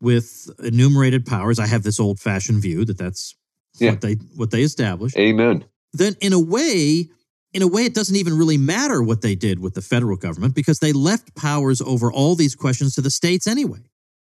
with 0.00 0.48
enumerated 0.62 1.26
powers. 1.26 1.58
I 1.58 1.66
have 1.66 1.82
this 1.82 1.98
old 1.98 2.20
fashioned 2.20 2.62
view 2.62 2.84
that 2.84 2.98
that's 2.98 3.34
yeah. 3.78 3.90
what 3.90 4.00
they 4.00 4.14
what 4.36 4.50
they 4.50 4.62
established. 4.62 5.16
Amen. 5.16 5.64
Then 5.92 6.16
in 6.20 6.32
a 6.32 6.40
way, 6.40 7.08
in 7.52 7.62
a 7.62 7.66
way, 7.66 7.84
it 7.84 7.94
doesn't 7.94 8.16
even 8.16 8.36
really 8.36 8.58
matter 8.58 9.02
what 9.02 9.22
they 9.22 9.34
did 9.34 9.60
with 9.60 9.74
the 9.74 9.82
federal 9.82 10.16
government 10.16 10.54
because 10.54 10.80
they 10.80 10.92
left 10.92 11.34
powers 11.34 11.80
over 11.80 12.12
all 12.12 12.34
these 12.34 12.54
questions 12.54 12.94
to 12.94 13.00
the 13.00 13.10
states 13.10 13.46
anyway. 13.46 13.80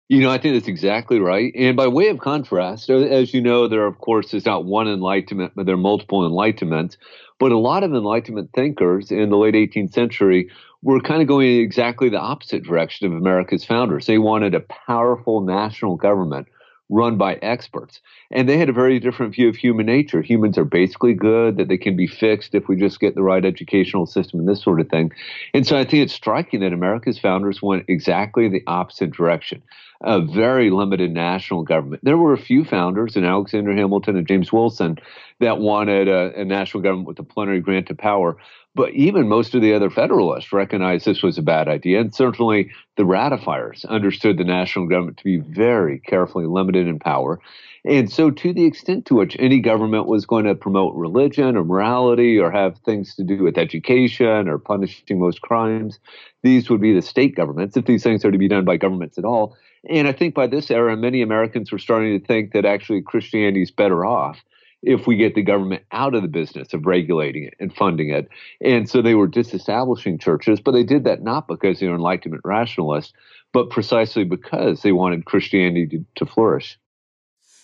You 0.09 0.21
know, 0.21 0.31
I 0.31 0.39
think 0.39 0.57
that's 0.57 0.69
exactly 0.69 1.21
right. 1.21 1.53
And 1.55 1.77
by 1.77 1.87
way 1.87 2.09
of 2.09 2.19
contrast, 2.19 2.91
as 2.91 3.33
you 3.33 3.41
know, 3.41 3.69
there, 3.69 3.87
of 3.87 3.99
course, 3.99 4.35
is 4.35 4.45
not 4.45 4.65
one 4.65 4.89
enlightenment, 4.89 5.53
but 5.55 5.67
there 5.67 5.77
are 5.77 5.79
multiple 5.79 6.29
enlightenments. 6.29 6.97
But 7.39 7.53
a 7.53 7.59
lot 7.59 7.85
of 7.85 7.95
enlightenment 7.95 8.51
thinkers 8.53 9.13
in 9.13 9.31
the 9.31 9.37
late 9.37 9.55
18th 9.55 9.93
century 9.93 10.51
were 10.83 11.01
kind 11.01 11.23
of 11.23 11.29
going 11.29 11.49
in 11.49 11.61
exactly 11.61 12.09
the 12.09 12.19
opposite 12.19 12.65
direction 12.65 13.07
of 13.07 13.13
America's 13.13 13.65
founders. 13.65 14.07
They 14.07 14.19
wanted 14.19 14.55
a 14.55 14.61
powerful 14.61 15.43
national 15.43 15.97
government 15.97 16.49
run 16.91 17.17
by 17.17 17.35
experts. 17.37 18.01
And 18.31 18.49
they 18.49 18.59
had 18.59 18.69
a 18.69 18.73
very 18.73 18.99
different 18.99 19.35
view 19.35 19.49
of 19.49 19.57
human 19.57 19.87
nature. 19.87 20.21
Humans 20.21 20.59
are 20.59 20.65
basically 20.65 21.15
good, 21.15 21.57
that 21.57 21.69
they 21.69 21.79
can 21.79 21.97
be 21.97 22.07
fixed 22.07 22.55
if 22.55 22.69
we 22.69 22.77
just 22.77 23.01
get 23.01 23.15
the 23.15 23.23
right 23.23 23.45
educational 23.45 24.07
system 24.07 24.41
and 24.41 24.49
this 24.49 24.63
sort 24.63 24.81
of 24.81 24.89
thing. 24.89 25.13
And 25.55 25.67
so 25.67 25.77
I 25.77 25.85
think 25.85 26.03
it's 26.03 26.13
striking 26.13 26.61
that 26.61 26.73
America's 26.73 27.19
founders 27.19 27.63
went 27.63 27.85
exactly 27.89 28.49
the 28.49 28.63
opposite 28.67 29.13
direction. 29.13 29.63
A 30.03 30.21
very 30.21 30.71
limited 30.71 31.13
national 31.13 31.63
government. 31.63 32.03
There 32.03 32.17
were 32.17 32.33
a 32.33 32.39
few 32.39 32.65
founders, 32.65 33.17
and 33.17 33.27
Alexander 33.27 33.75
Hamilton 33.75 34.17
and 34.17 34.27
James 34.27 34.51
Wilson, 34.51 34.99
that 35.41 35.59
wanted 35.59 36.09
a, 36.09 36.41
a 36.41 36.45
national 36.45 36.83
government 36.83 37.07
with 37.07 37.19
a 37.19 37.23
plenary 37.23 37.61
grant 37.61 37.91
of 37.91 37.99
power. 37.99 38.37
But 38.75 38.93
even 38.93 39.29
most 39.29 39.55
of 39.55 39.63
the 39.63 39.75
other 39.75 39.91
Federalists 39.91 40.53
recognized 40.53 41.05
this 41.05 41.23
was 41.23 41.39
a 41.39 41.43
bad 41.43 41.67
idea. 41.67 42.01
And 42.01 42.15
certainly 42.15 42.71
the 42.97 43.05
ratifiers 43.05 43.85
understood 43.85 44.39
the 44.39 44.45
national 44.45 44.87
government 44.87 45.17
to 45.19 45.25
be 45.25 45.39
very 45.39 45.99
carefully 45.99 46.47
limited 46.47 46.87
in 46.87 47.01
power. 47.01 47.41
And 47.85 48.13
so, 48.13 48.31
to 48.31 48.53
the 48.53 48.67
extent 48.67 49.07
to 49.07 49.15
which 49.15 49.37
any 49.39 49.59
government 49.59 50.07
was 50.07 50.27
going 50.27 50.45
to 50.45 50.55
promote 50.55 50.95
religion 50.95 51.57
or 51.57 51.65
morality 51.65 52.39
or 52.39 52.51
have 52.51 52.79
things 52.79 53.15
to 53.17 53.25
do 53.25 53.43
with 53.43 53.57
education 53.57 54.49
or 54.49 54.59
punishing 54.59 55.19
most 55.19 55.41
crimes, 55.41 55.99
these 56.43 56.69
would 56.69 56.81
be 56.81 56.93
the 56.93 57.03
state 57.03 57.35
governments, 57.35 57.77
if 57.77 57.87
these 57.87 58.03
things 58.03 58.25
are 58.25 58.31
to 58.31 58.39
be 58.39 58.49
done 58.49 58.67
by 58.67 58.77
governments 58.77 59.17
at 59.17 59.25
all. 59.25 59.57
And 59.89 60.07
I 60.07 60.13
think 60.13 60.35
by 60.35 60.47
this 60.47 60.71
era, 60.71 60.95
many 60.95 61.23
Americans 61.23 61.73
were 61.73 61.79
starting 61.79 62.21
to 62.21 62.25
think 62.25 62.53
that 62.53 62.67
actually 62.67 63.01
Christianity 63.01 63.63
is 63.63 63.71
better 63.71 64.05
off 64.05 64.39
if 64.83 65.07
we 65.07 65.17
get 65.17 65.35
the 65.35 65.43
government 65.43 65.83
out 65.93 66.15
of 66.15 66.23
the 66.23 66.29
business 66.29 66.73
of 66.73 66.87
regulating 66.87 67.45
it 67.45 67.55
and 67.61 67.75
funding 67.75 68.11
it. 68.11 68.29
And 68.61 68.89
so 68.89 69.03
they 69.03 69.15
were 69.15 69.27
disestablishing 69.27 70.19
churches, 70.19 70.61
but 70.61 70.73
they 70.73 70.85
did 70.85 71.05
that 71.05 71.23
not 71.23 71.49
because 71.49 71.81
they 71.81 71.89
were 71.89 71.95
Enlightenment 71.95 72.43
rationalists, 72.45 73.13
but 73.53 73.71
precisely 73.71 74.25
because 74.25 74.83
they 74.83 74.93
wanted 74.93 75.27
Christianity 75.27 75.87
to, 75.87 76.05
to 76.17 76.27
flourish. 76.27 76.79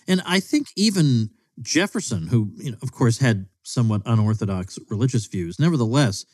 And 0.06 0.22
I 0.26 0.40
think 0.40 0.68
even 0.76 1.30
Jefferson, 1.62 2.28
who, 2.28 2.50
you 2.56 2.72
know, 2.72 2.78
of 2.82 2.92
course, 2.92 3.18
had 3.18 3.46
somewhat 3.62 4.02
unorthodox 4.04 4.78
religious 4.90 5.26
views, 5.26 5.58
nevertheless, 5.58 6.26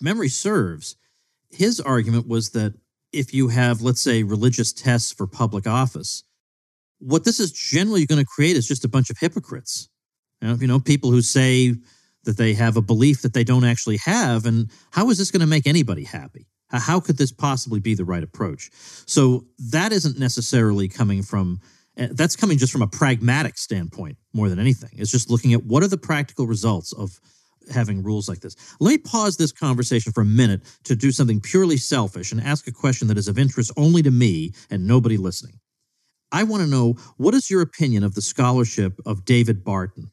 memory 0.00 0.28
serves, 0.28 0.96
his 1.50 1.80
argument 1.80 2.28
was 2.28 2.50
that 2.50 2.74
if 3.12 3.32
you 3.32 3.48
have, 3.48 3.80
let's 3.80 4.02
say, 4.02 4.22
religious 4.22 4.72
tests 4.72 5.10
for 5.10 5.26
public 5.26 5.66
office, 5.66 6.22
what 6.98 7.24
this 7.24 7.40
is 7.40 7.50
generally 7.50 8.04
going 8.04 8.20
to 8.20 8.26
create 8.26 8.56
is 8.56 8.68
just 8.68 8.84
a 8.84 8.88
bunch 8.88 9.08
of 9.08 9.16
hypocrites 9.18 9.88
you 10.42 10.66
know, 10.66 10.80
people 10.80 11.10
who 11.10 11.22
say 11.22 11.74
that 12.24 12.36
they 12.36 12.54
have 12.54 12.76
a 12.76 12.82
belief 12.82 13.22
that 13.22 13.32
they 13.32 13.44
don't 13.44 13.64
actually 13.64 13.98
have. 13.98 14.44
And 14.44 14.70
how 14.90 15.08
is 15.10 15.18
this 15.18 15.30
going 15.30 15.40
to 15.40 15.46
make 15.46 15.66
anybody 15.66 16.04
happy? 16.04 16.46
How 16.70 17.00
could 17.00 17.16
this 17.16 17.32
possibly 17.32 17.80
be 17.80 17.94
the 17.94 18.04
right 18.04 18.22
approach? 18.22 18.70
So 19.06 19.46
that 19.70 19.92
isn't 19.92 20.18
necessarily 20.18 20.88
coming 20.88 21.22
from, 21.22 21.60
eh, 21.96 22.08
that's 22.12 22.36
coming 22.36 22.58
just 22.58 22.72
from 22.72 22.82
a 22.82 22.86
pragmatic 22.86 23.56
standpoint 23.56 24.18
more 24.34 24.50
than 24.50 24.58
anything. 24.58 24.90
It's 24.92 25.10
just 25.10 25.30
looking 25.30 25.54
at 25.54 25.64
what 25.64 25.82
are 25.82 25.88
the 25.88 25.96
practical 25.96 26.46
results 26.46 26.92
of 26.92 27.18
having 27.72 28.02
rules 28.02 28.28
like 28.28 28.40
this. 28.40 28.54
Let 28.80 28.90
me 28.90 28.98
pause 28.98 29.38
this 29.38 29.52
conversation 29.52 30.12
for 30.12 30.20
a 30.20 30.26
minute 30.26 30.60
to 30.84 30.94
do 30.94 31.10
something 31.10 31.40
purely 31.40 31.78
selfish 31.78 32.32
and 32.32 32.40
ask 32.40 32.66
a 32.66 32.72
question 32.72 33.08
that 33.08 33.18
is 33.18 33.28
of 33.28 33.38
interest 33.38 33.72
only 33.76 34.02
to 34.02 34.10
me 34.10 34.52
and 34.70 34.86
nobody 34.86 35.16
listening. 35.16 35.58
I 36.30 36.44
want 36.44 36.62
to 36.62 36.68
know 36.68 36.94
what 37.16 37.34
is 37.34 37.50
your 37.50 37.62
opinion 37.62 38.04
of 38.04 38.14
the 38.14 38.20
scholarship 38.20 39.00
of 39.06 39.24
David 39.24 39.64
Barton? 39.64 40.10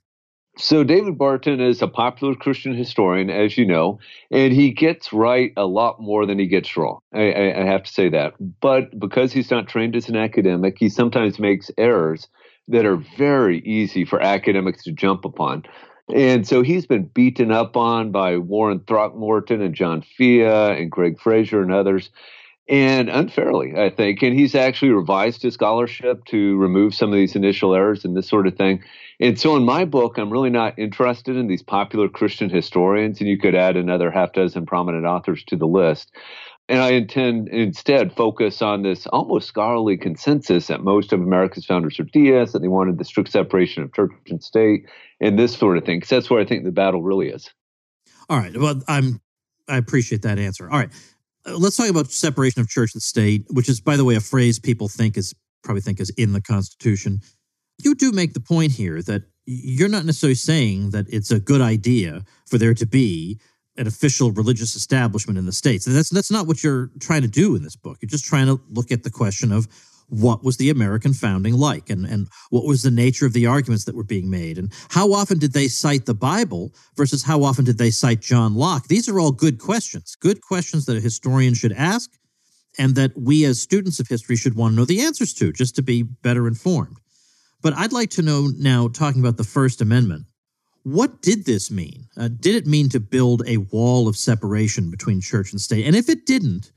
So, 0.57 0.85
David 0.85 1.17
Barton 1.17 1.59
is 1.59 1.81
a 1.81 1.87
popular 1.87 2.33
Christian 2.33 2.73
historian, 2.73 3.29
as 3.29 3.57
you 3.57 3.65
know, 3.65 3.99
and 4.31 4.53
he 4.53 4.71
gets 4.71 5.11
right 5.11 5.51
a 5.57 5.65
lot 5.65 5.99
more 5.99 6.25
than 6.25 6.39
he 6.39 6.47
gets 6.47 6.77
wrong. 6.77 6.99
I, 7.13 7.33
I, 7.33 7.65
have 7.65 7.83
to 7.83 7.91
say 7.91 8.07
that. 8.09 8.35
But 8.61 8.97
because 8.97 9.33
he's 9.33 9.51
not 9.51 9.67
trained 9.67 9.97
as 9.97 10.07
an 10.07 10.15
academic, 10.15 10.77
he 10.79 10.87
sometimes 10.87 11.39
makes 11.39 11.71
errors 11.77 12.29
that 12.69 12.85
are 12.85 13.03
very 13.17 13.59
easy 13.59 14.05
for 14.05 14.21
academics 14.21 14.83
to 14.85 14.93
jump 14.93 15.25
upon. 15.25 15.63
And 16.13 16.47
so 16.47 16.61
he's 16.61 16.85
been 16.85 17.05
beaten 17.05 17.51
up 17.51 17.75
on 17.75 18.11
by 18.11 18.37
Warren 18.37 18.79
Throckmorton 18.79 19.61
and 19.61 19.75
John 19.75 20.03
Fea 20.03 20.43
and 20.43 20.89
Gregg 20.89 21.19
Frazer 21.19 21.61
and 21.61 21.73
others 21.73 22.11
and 22.67 23.09
unfairly, 23.09 23.75
I 23.77 23.89
think. 23.89 24.21
And 24.23 24.37
he's 24.37 24.55
actually 24.55 24.91
revised 24.91 25.43
his 25.43 25.53
scholarship 25.53 26.25
to 26.25 26.57
remove 26.57 26.95
some 26.95 27.09
of 27.09 27.15
these 27.15 27.35
initial 27.35 27.75
errors 27.75 28.03
and 28.03 28.17
this 28.17 28.27
sort 28.27 28.47
of 28.47 28.55
thing. 28.55 28.83
And 29.19 29.39
so 29.39 29.55
in 29.55 29.63
my 29.63 29.85
book, 29.85 30.17
I'm 30.17 30.31
really 30.31 30.49
not 30.49 30.77
interested 30.77 31.37
in 31.37 31.47
these 31.47 31.63
popular 31.63 32.09
Christian 32.09 32.49
historians, 32.49 33.19
and 33.19 33.29
you 33.29 33.37
could 33.37 33.55
add 33.55 33.77
another 33.77 34.11
half 34.11 34.33
dozen 34.33 34.65
prominent 34.65 35.05
authors 35.05 35.43
to 35.45 35.55
the 35.55 35.67
list. 35.67 36.11
And 36.67 36.79
I 36.79 36.93
intend 36.93 37.49
instead 37.49 38.15
focus 38.15 38.63
on 38.63 38.81
this 38.81 39.05
almost 39.07 39.47
scholarly 39.47 39.97
consensus 39.97 40.65
that 40.67 40.81
most 40.81 41.13
of 41.13 41.21
America's 41.21 41.65
founders 41.65 41.99
are 41.99 42.05
deists, 42.05 42.53
that 42.53 42.59
they 42.59 42.67
wanted 42.67 42.97
the 42.97 43.05
strict 43.05 43.31
separation 43.31 43.83
of 43.83 43.93
church 43.93 44.11
and 44.29 44.43
state, 44.43 44.87
and 45.21 45.37
this 45.37 45.55
sort 45.55 45.77
of 45.77 45.85
thing. 45.85 45.97
Because 45.97 46.09
that's 46.09 46.29
where 46.29 46.41
I 46.41 46.45
think 46.45 46.63
the 46.63 46.71
battle 46.71 47.03
really 47.03 47.29
is. 47.29 47.51
All 48.27 48.39
right. 48.39 48.57
Well, 48.57 48.81
I'm 48.87 49.21
I 49.67 49.77
appreciate 49.77 50.23
that 50.23 50.39
answer. 50.39 50.69
All 50.69 50.79
right. 50.79 50.89
Let's 51.45 51.77
talk 51.77 51.89
about 51.89 52.11
separation 52.11 52.61
of 52.61 52.67
church 52.67 52.93
and 52.93 53.01
state, 53.01 53.45
which 53.49 53.69
is, 53.69 53.79
by 53.79 53.97
the 53.97 54.05
way, 54.05 54.15
a 54.15 54.21
phrase 54.21 54.59
people 54.59 54.87
think 54.87 55.17
is 55.17 55.33
probably 55.63 55.81
think 55.81 55.99
is 55.99 56.11
in 56.11 56.33
the 56.33 56.41
Constitution. 56.41 57.19
You 57.83 57.95
do 57.95 58.11
make 58.11 58.33
the 58.33 58.39
point 58.39 58.71
here 58.71 59.01
that 59.03 59.23
you're 59.45 59.89
not 59.89 60.05
necessarily 60.05 60.35
saying 60.35 60.91
that 60.91 61.05
it's 61.09 61.31
a 61.31 61.39
good 61.39 61.61
idea 61.61 62.23
for 62.47 62.57
there 62.57 62.73
to 62.73 62.85
be 62.85 63.39
an 63.77 63.87
official 63.87 64.31
religious 64.31 64.75
establishment 64.75 65.37
in 65.37 65.45
the 65.45 65.51
states. 65.51 65.85
And 65.85 65.95
that's 65.95 66.09
that's 66.09 66.31
not 66.31 66.47
what 66.47 66.63
you're 66.63 66.91
trying 66.99 67.23
to 67.23 67.27
do 67.27 67.55
in 67.55 67.63
this 67.63 67.75
book. 67.75 67.97
You're 68.01 68.09
just 68.09 68.25
trying 68.25 68.47
to 68.47 68.61
look 68.69 68.91
at 68.91 69.03
the 69.03 69.11
question 69.11 69.51
of 69.51 69.67
what 70.07 70.43
was 70.43 70.57
the 70.57 70.69
American 70.69 71.13
founding 71.13 71.55
like 71.55 71.89
and, 71.89 72.05
and 72.05 72.27
what 72.49 72.65
was 72.65 72.83
the 72.83 72.91
nature 72.91 73.25
of 73.25 73.33
the 73.33 73.47
arguments 73.47 73.85
that 73.85 73.95
were 73.95 74.03
being 74.03 74.29
made 74.29 74.57
and 74.57 74.71
how 74.89 75.11
often 75.11 75.39
did 75.39 75.53
they 75.53 75.67
cite 75.67 76.05
the 76.05 76.13
Bible 76.13 76.73
versus 76.95 77.23
how 77.23 77.43
often 77.43 77.65
did 77.65 77.77
they 77.77 77.89
cite 77.89 78.21
John 78.21 78.53
Locke? 78.53 78.87
These 78.87 79.09
are 79.09 79.19
all 79.19 79.31
good 79.31 79.59
questions, 79.59 80.15
good 80.15 80.41
questions 80.41 80.85
that 80.85 80.97
a 80.97 81.01
historian 81.01 81.53
should 81.53 81.73
ask 81.73 82.11
and 82.77 82.95
that 82.95 83.11
we 83.17 83.45
as 83.45 83.61
students 83.61 83.99
of 83.99 84.07
history 84.07 84.35
should 84.35 84.55
want 84.55 84.73
to 84.73 84.75
know 84.75 84.85
the 84.85 85.01
answers 85.01 85.33
to 85.35 85.51
just 85.51 85.75
to 85.75 85.81
be 85.81 86.03
better 86.03 86.47
informed. 86.47 86.97
But 87.61 87.73
I'd 87.73 87.93
like 87.93 88.11
to 88.11 88.21
know 88.21 88.51
now, 88.57 88.87
talking 88.87 89.21
about 89.21 89.37
the 89.37 89.43
First 89.43 89.81
Amendment, 89.81 90.25
what 90.83 91.21
did 91.21 91.45
this 91.45 91.71
mean? 91.71 92.05
Uh, 92.15 92.27
did 92.27 92.53
it 92.53 92.67
mean 92.67 92.89
to 92.89 92.99
build 92.99 93.41
a 93.47 93.57
wall 93.57 94.07
of 94.07 94.15
separation 94.15 94.91
between 94.91 95.19
church 95.19 95.51
and 95.51 95.59
state? 95.59 95.85
And 95.85 95.95
if 95.95 96.09
it 96.09 96.27
didn't, 96.27 96.71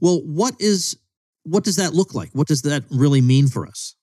well, 0.00 0.20
what 0.26 0.54
is 0.60 0.98
what 1.44 1.64
does 1.64 1.76
that 1.76 1.94
look 1.94 2.14
like? 2.14 2.30
What 2.32 2.48
does 2.48 2.62
that 2.62 2.84
really 2.90 3.20
mean 3.20 3.48
for 3.48 3.66
us? 3.66 3.94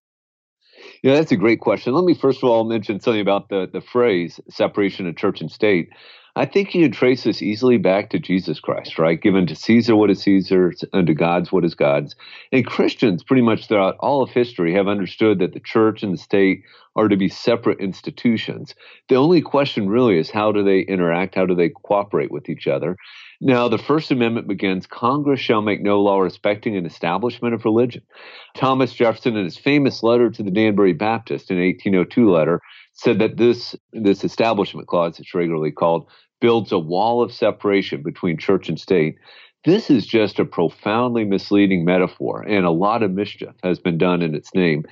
Yeah, 1.04 1.15
that's 1.15 1.32
a 1.32 1.38
great 1.38 1.60
question. 1.60 1.94
Let 1.94 2.06
me 2.06 2.13
first 2.13 2.39
of 2.44 2.50
all 2.50 2.63
mention 2.63 3.00
something 3.00 3.22
about 3.22 3.50
the, 3.50 3.68
the 3.72 3.82
phrase 3.82 4.39
separation 4.50 5.08
of 5.08 5.15
church 5.15 5.42
and 5.42 5.51
state. 5.51 5.89
I 6.38 6.46
think 6.46 6.75
you 6.75 6.84
can 6.84 6.92
trace 6.92 7.24
this 7.24 7.42
easily 7.42 7.77
back 7.77 8.10
to 8.10 8.20
Jesus 8.20 8.60
Christ, 8.60 9.00
right? 9.00 9.22
Given 9.22 9.48
to 9.48 9.56
Caesar 9.56 9.96
what 9.96 10.10
is 10.10 10.22
Caesar's, 10.24 10.84
and 10.92 11.08
to 11.08 11.13
God's 11.13 11.50
what 11.50 11.63
is 11.63 11.75
God's. 11.75 12.15
And 12.51 12.65
Christians, 12.65 13.24
pretty 13.24 13.42
much 13.42 13.68
throughout 13.68 13.96
all 14.01 14.22
of 14.22 14.32
history, 14.32 14.74
have 14.74 14.89
understood 14.89 15.39
that 15.39 15.54
the 15.54 15.62
church 15.62 16.04
and 16.04 16.13
the 16.13 16.18
state 16.18 16.63
are 16.98 17.08
to 17.08 17.15
be 17.15 17.30
separate 17.30 17.80
institutions. 17.80 18.75
The 19.08 19.15
only 19.15 19.42
question 19.42 19.89
really 19.89 20.18
is 20.18 20.30
how 20.30 20.51
do 20.51 20.63
they 20.63 20.82
interact? 20.82 21.36
How 21.36 21.46
do 21.46 21.56
they 21.56 21.70
cooperate 21.70 22.32
with 22.32 22.50
each 22.50 22.68
other? 22.68 22.98
Now, 23.42 23.68
the 23.68 23.77
First 23.77 24.12
Amendment 24.12 24.48
begins 24.48 24.88
Congress 24.88 25.39
shall 25.39 25.62
make 25.62 25.82
no 25.82 26.01
law 26.01 26.20
respecting 26.20 26.75
an 26.75 26.86
establishment 26.86 27.54
of 27.54 27.65
religion. 27.65 28.01
Thomas 28.56 28.94
Jefferson, 28.94 29.36
in 29.36 29.44
his 29.44 29.58
famous 29.58 30.04
letter 30.04 30.30
to 30.30 30.44
the 30.44 30.51
Danbury 30.51 30.94
Baptist, 30.94 31.51
in 31.51 31.58
1802 31.58 32.30
letter, 32.30 32.62
said 32.94 33.20
that 33.20 33.36
this, 33.36 33.75
this 33.92 34.24
establishment 34.24 34.88
clause, 34.88 35.20
it's 35.20 35.36
regularly 35.36 35.72
called, 35.72 36.08
builds 36.46 36.72
a 36.72 36.78
wall 36.78 37.24
of 37.24 37.34
separation 37.34 38.04
between 38.04 38.38
church 38.38 38.70
and 38.70 38.80
state. 38.80 39.18
This 39.64 39.90
is 39.90 40.06
just 40.06 40.38
a 40.38 40.46
profoundly 40.46 41.25
misleading 41.25 41.84
metaphor, 41.84 42.44
and 42.44 42.68
a 42.68 42.70
lot 42.70 43.02
of 43.02 43.10
mischief 43.10 43.56
has 43.64 43.80
been 43.80 43.98
done 43.98 44.22
in 44.22 44.36
its 44.36 44.54
name. 44.54 44.86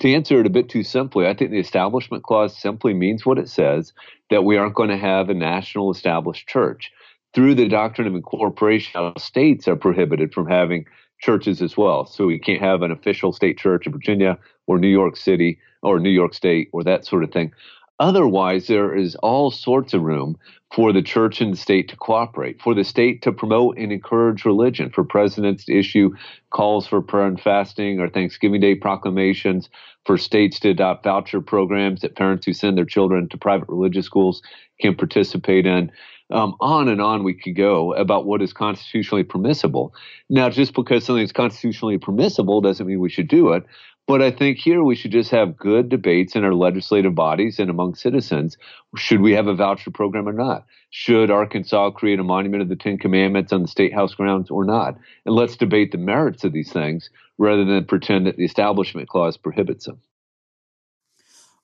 To 0.00 0.12
answer 0.12 0.40
it 0.40 0.46
a 0.46 0.50
bit 0.50 0.68
too 0.68 0.82
simply, 0.82 1.28
I 1.28 1.34
think 1.34 1.52
the 1.52 1.60
Establishment 1.60 2.24
Clause 2.24 2.60
simply 2.60 2.94
means 2.94 3.24
what 3.24 3.38
it 3.38 3.48
says 3.48 3.92
that 4.30 4.42
we 4.42 4.56
aren't 4.56 4.74
going 4.74 4.88
to 4.88 4.96
have 4.96 5.28
a 5.28 5.34
national 5.34 5.92
established 5.92 6.48
church 6.48 6.90
through 7.32 7.54
the 7.54 7.68
doctrine 7.68 8.08
of 8.08 8.16
incorporation, 8.16 9.12
states 9.18 9.68
are 9.68 9.76
prohibited 9.76 10.34
from 10.34 10.48
having 10.48 10.84
churches 11.20 11.62
as 11.62 11.76
well. 11.76 12.06
So 12.06 12.26
we 12.26 12.40
can't 12.40 12.60
have 12.60 12.82
an 12.82 12.90
official 12.90 13.32
state 13.32 13.56
church 13.56 13.86
in 13.86 13.92
Virginia 13.92 14.36
or 14.66 14.80
New 14.80 14.88
York 14.88 15.16
City 15.16 15.60
or 15.84 16.00
New 16.00 16.10
York 16.10 16.34
State 16.34 16.70
or 16.72 16.82
that 16.82 17.06
sort 17.06 17.22
of 17.22 17.30
thing. 17.30 17.52
Otherwise, 18.00 18.68
there 18.68 18.94
is 18.94 19.16
all 19.16 19.50
sorts 19.50 19.92
of 19.92 20.02
room 20.02 20.36
for 20.74 20.92
the 20.92 21.02
church 21.02 21.40
and 21.40 21.52
the 21.52 21.56
state 21.56 21.88
to 21.88 21.96
cooperate, 21.96 22.60
for 22.60 22.74
the 22.74 22.84
state 22.84 23.22
to 23.22 23.32
promote 23.32 23.76
and 23.78 23.90
encourage 23.90 24.44
religion, 24.44 24.90
for 24.90 25.02
presidents 25.02 25.64
to 25.64 25.76
issue 25.76 26.10
calls 26.50 26.86
for 26.86 27.00
prayer 27.00 27.26
and 27.26 27.40
fasting 27.40 27.98
or 27.98 28.08
Thanksgiving 28.08 28.60
Day 28.60 28.74
proclamations, 28.74 29.68
for 30.04 30.16
states 30.16 30.60
to 30.60 30.70
adopt 30.70 31.04
voucher 31.04 31.40
programs 31.40 32.02
that 32.02 32.16
parents 32.16 32.46
who 32.46 32.52
send 32.52 32.76
their 32.78 32.84
children 32.84 33.28
to 33.30 33.38
private 33.38 33.68
religious 33.68 34.06
schools 34.06 34.42
can 34.80 34.94
participate 34.94 35.66
in 35.66 35.90
um, 36.30 36.54
on 36.60 36.88
and 36.88 37.00
on 37.00 37.24
we 37.24 37.34
could 37.34 37.56
go 37.56 37.94
about 37.94 38.26
what 38.26 38.42
is 38.42 38.52
constitutionally 38.52 39.24
permissible. 39.24 39.94
Now, 40.28 40.50
just 40.50 40.74
because 40.74 41.04
something 41.04 41.24
is 41.24 41.32
constitutionally 41.32 41.98
permissible 41.98 42.60
doesn't 42.60 42.86
mean 42.86 43.00
we 43.00 43.10
should 43.10 43.28
do 43.28 43.52
it. 43.52 43.64
But 44.08 44.22
I 44.22 44.30
think 44.30 44.56
here 44.56 44.82
we 44.82 44.96
should 44.96 45.12
just 45.12 45.30
have 45.32 45.58
good 45.58 45.90
debates 45.90 46.34
in 46.34 46.42
our 46.42 46.54
legislative 46.54 47.14
bodies 47.14 47.58
and 47.58 47.68
among 47.68 47.94
citizens. 47.94 48.56
Should 48.96 49.20
we 49.20 49.32
have 49.32 49.48
a 49.48 49.54
voucher 49.54 49.90
program 49.90 50.26
or 50.26 50.32
not? 50.32 50.64
Should 50.88 51.30
Arkansas 51.30 51.90
create 51.90 52.18
a 52.18 52.24
monument 52.24 52.62
of 52.62 52.70
the 52.70 52.76
Ten 52.76 52.96
Commandments 52.96 53.52
on 53.52 53.60
the 53.60 53.68
state 53.68 53.92
house 53.92 54.14
grounds 54.14 54.50
or 54.50 54.64
not? 54.64 54.96
And 55.26 55.34
let's 55.34 55.56
debate 55.56 55.92
the 55.92 55.98
merits 55.98 56.42
of 56.42 56.54
these 56.54 56.72
things 56.72 57.10
rather 57.36 57.66
than 57.66 57.84
pretend 57.84 58.26
that 58.26 58.38
the 58.38 58.46
Establishment 58.46 59.10
Clause 59.10 59.36
prohibits 59.36 59.84
them. 59.84 60.00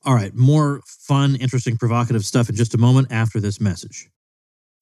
All 0.04 0.14
right, 0.14 0.34
more 0.34 0.82
fun, 0.84 1.36
interesting, 1.36 1.78
provocative 1.78 2.26
stuff 2.26 2.50
in 2.50 2.56
just 2.56 2.74
a 2.74 2.78
moment 2.78 3.08
after 3.10 3.40
this 3.40 3.58
message. 3.58 4.10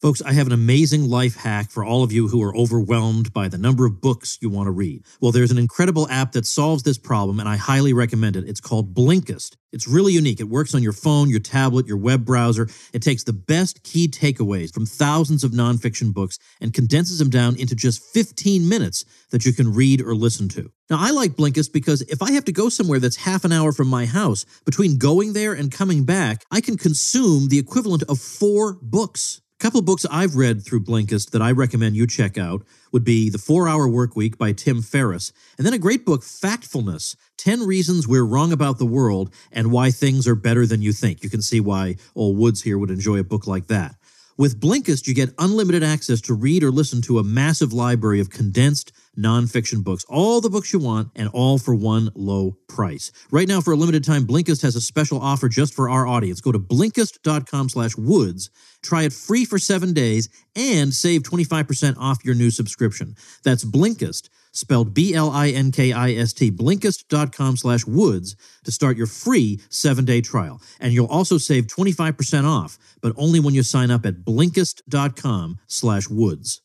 Folks, 0.02 0.20
I 0.20 0.32
have 0.32 0.48
an 0.48 0.52
amazing 0.52 1.08
life 1.08 1.36
hack 1.36 1.70
for 1.70 1.84
all 1.84 2.02
of 2.02 2.10
you 2.10 2.26
who 2.26 2.42
are 2.42 2.56
overwhelmed 2.56 3.32
by 3.32 3.46
the 3.46 3.56
number 3.56 3.86
of 3.86 4.00
books 4.00 4.36
you 4.40 4.50
want 4.50 4.66
to 4.66 4.72
read. 4.72 5.04
Well, 5.20 5.30
there's 5.30 5.52
an 5.52 5.58
incredible 5.58 6.08
app 6.08 6.32
that 6.32 6.44
solves 6.44 6.82
this 6.82 6.98
problem, 6.98 7.38
and 7.38 7.48
I 7.48 7.54
highly 7.54 7.92
recommend 7.92 8.34
it. 8.34 8.48
It's 8.48 8.60
called 8.60 8.94
Blinkist. 8.94 9.54
It's 9.70 9.86
really 9.86 10.12
unique. 10.12 10.40
It 10.40 10.48
works 10.48 10.74
on 10.74 10.82
your 10.82 10.92
phone, 10.92 11.30
your 11.30 11.38
tablet, 11.38 11.86
your 11.86 11.98
web 11.98 12.24
browser. 12.24 12.68
It 12.92 13.00
takes 13.00 13.22
the 13.22 13.32
best 13.32 13.84
key 13.84 14.08
takeaways 14.08 14.74
from 14.74 14.86
thousands 14.86 15.44
of 15.44 15.52
nonfiction 15.52 16.12
books 16.12 16.36
and 16.60 16.74
condenses 16.74 17.20
them 17.20 17.30
down 17.30 17.54
into 17.54 17.76
just 17.76 18.02
15 18.12 18.68
minutes 18.68 19.04
that 19.30 19.46
you 19.46 19.52
can 19.52 19.72
read 19.72 20.02
or 20.02 20.16
listen 20.16 20.48
to. 20.48 20.72
Now, 20.90 20.96
I 20.98 21.12
like 21.12 21.36
Blinkist 21.36 21.72
because 21.72 22.02
if 22.02 22.22
I 22.22 22.32
have 22.32 22.44
to 22.46 22.52
go 22.52 22.68
somewhere 22.68 22.98
that's 22.98 23.14
half 23.14 23.44
an 23.44 23.52
hour 23.52 23.70
from 23.70 23.86
my 23.86 24.06
house, 24.06 24.46
between 24.64 24.98
going 24.98 25.32
there 25.32 25.52
and 25.52 25.70
coming 25.70 26.04
back, 26.04 26.44
I 26.50 26.60
can 26.60 26.76
consume 26.76 27.50
the 27.50 27.60
equivalent 27.60 28.02
of 28.08 28.18
four 28.18 28.80
books 28.82 29.41
couple 29.62 29.80
books 29.80 30.04
I've 30.10 30.34
read 30.34 30.64
through 30.64 30.82
Blinkist 30.82 31.30
that 31.30 31.40
I 31.40 31.52
recommend 31.52 31.94
you 31.94 32.04
check 32.04 32.36
out 32.36 32.64
would 32.90 33.04
be 33.04 33.30
The 33.30 33.38
Four 33.38 33.68
Hour 33.68 33.86
Work 33.86 34.16
Week 34.16 34.36
by 34.36 34.50
Tim 34.50 34.82
Ferriss, 34.82 35.32
and 35.56 35.64
then 35.64 35.72
a 35.72 35.78
great 35.78 36.04
book, 36.04 36.22
Factfulness 36.22 37.14
10 37.36 37.64
Reasons 37.64 38.08
We're 38.08 38.24
Wrong 38.24 38.52
About 38.52 38.78
the 38.78 38.86
World 38.86 39.32
and 39.52 39.70
Why 39.70 39.92
Things 39.92 40.26
Are 40.26 40.34
Better 40.34 40.66
Than 40.66 40.82
You 40.82 40.92
Think. 40.92 41.22
You 41.22 41.30
can 41.30 41.42
see 41.42 41.60
why 41.60 41.94
old 42.16 42.38
Woods 42.38 42.62
here 42.62 42.76
would 42.76 42.90
enjoy 42.90 43.20
a 43.20 43.24
book 43.24 43.46
like 43.46 43.68
that. 43.68 43.94
With 44.36 44.58
Blinkist, 44.58 45.06
you 45.06 45.14
get 45.14 45.32
unlimited 45.38 45.84
access 45.84 46.20
to 46.22 46.34
read 46.34 46.64
or 46.64 46.72
listen 46.72 47.00
to 47.02 47.20
a 47.20 47.24
massive 47.24 47.72
library 47.72 48.18
of 48.18 48.30
condensed 48.30 48.90
nonfiction 49.18 49.84
books, 49.84 50.04
all 50.08 50.40
the 50.40 50.50
books 50.50 50.72
you 50.72 50.78
want, 50.78 51.10
and 51.14 51.28
all 51.32 51.58
for 51.58 51.74
one 51.74 52.10
low 52.14 52.56
price. 52.68 53.12
Right 53.30 53.48
now, 53.48 53.60
for 53.60 53.72
a 53.72 53.76
limited 53.76 54.04
time, 54.04 54.26
Blinkist 54.26 54.62
has 54.62 54.76
a 54.76 54.80
special 54.80 55.20
offer 55.20 55.48
just 55.48 55.74
for 55.74 55.88
our 55.88 56.06
audience. 56.06 56.40
Go 56.40 56.52
to 56.52 56.58
Blinkist.com 56.58 57.68
slash 57.68 57.96
woods, 57.96 58.50
try 58.82 59.02
it 59.02 59.12
free 59.12 59.44
for 59.44 59.58
seven 59.58 59.92
days, 59.92 60.28
and 60.56 60.92
save 60.92 61.22
25% 61.22 61.96
off 61.98 62.24
your 62.24 62.34
new 62.34 62.50
subscription. 62.50 63.14
That's 63.44 63.64
Blinkist 63.64 64.28
spelled 64.52 64.94
B-L-I-N-K-I-S-T, 64.94 66.50
Blinkist.com 66.52 67.56
slash 67.56 67.86
woods 67.86 68.36
to 68.64 68.72
start 68.72 68.96
your 68.96 69.06
free 69.06 69.60
seven-day 69.70 70.20
trial. 70.20 70.60
And 70.78 70.92
you'll 70.92 71.06
also 71.06 71.38
save 71.38 71.66
25% 71.66 72.44
off, 72.44 72.78
but 73.00 73.14
only 73.16 73.40
when 73.40 73.54
you 73.54 73.62
sign 73.62 73.90
up 73.90 74.06
at 74.06 74.24
Blinkist.com 74.24 75.58
slash 75.66 76.08
woods. 76.08 76.60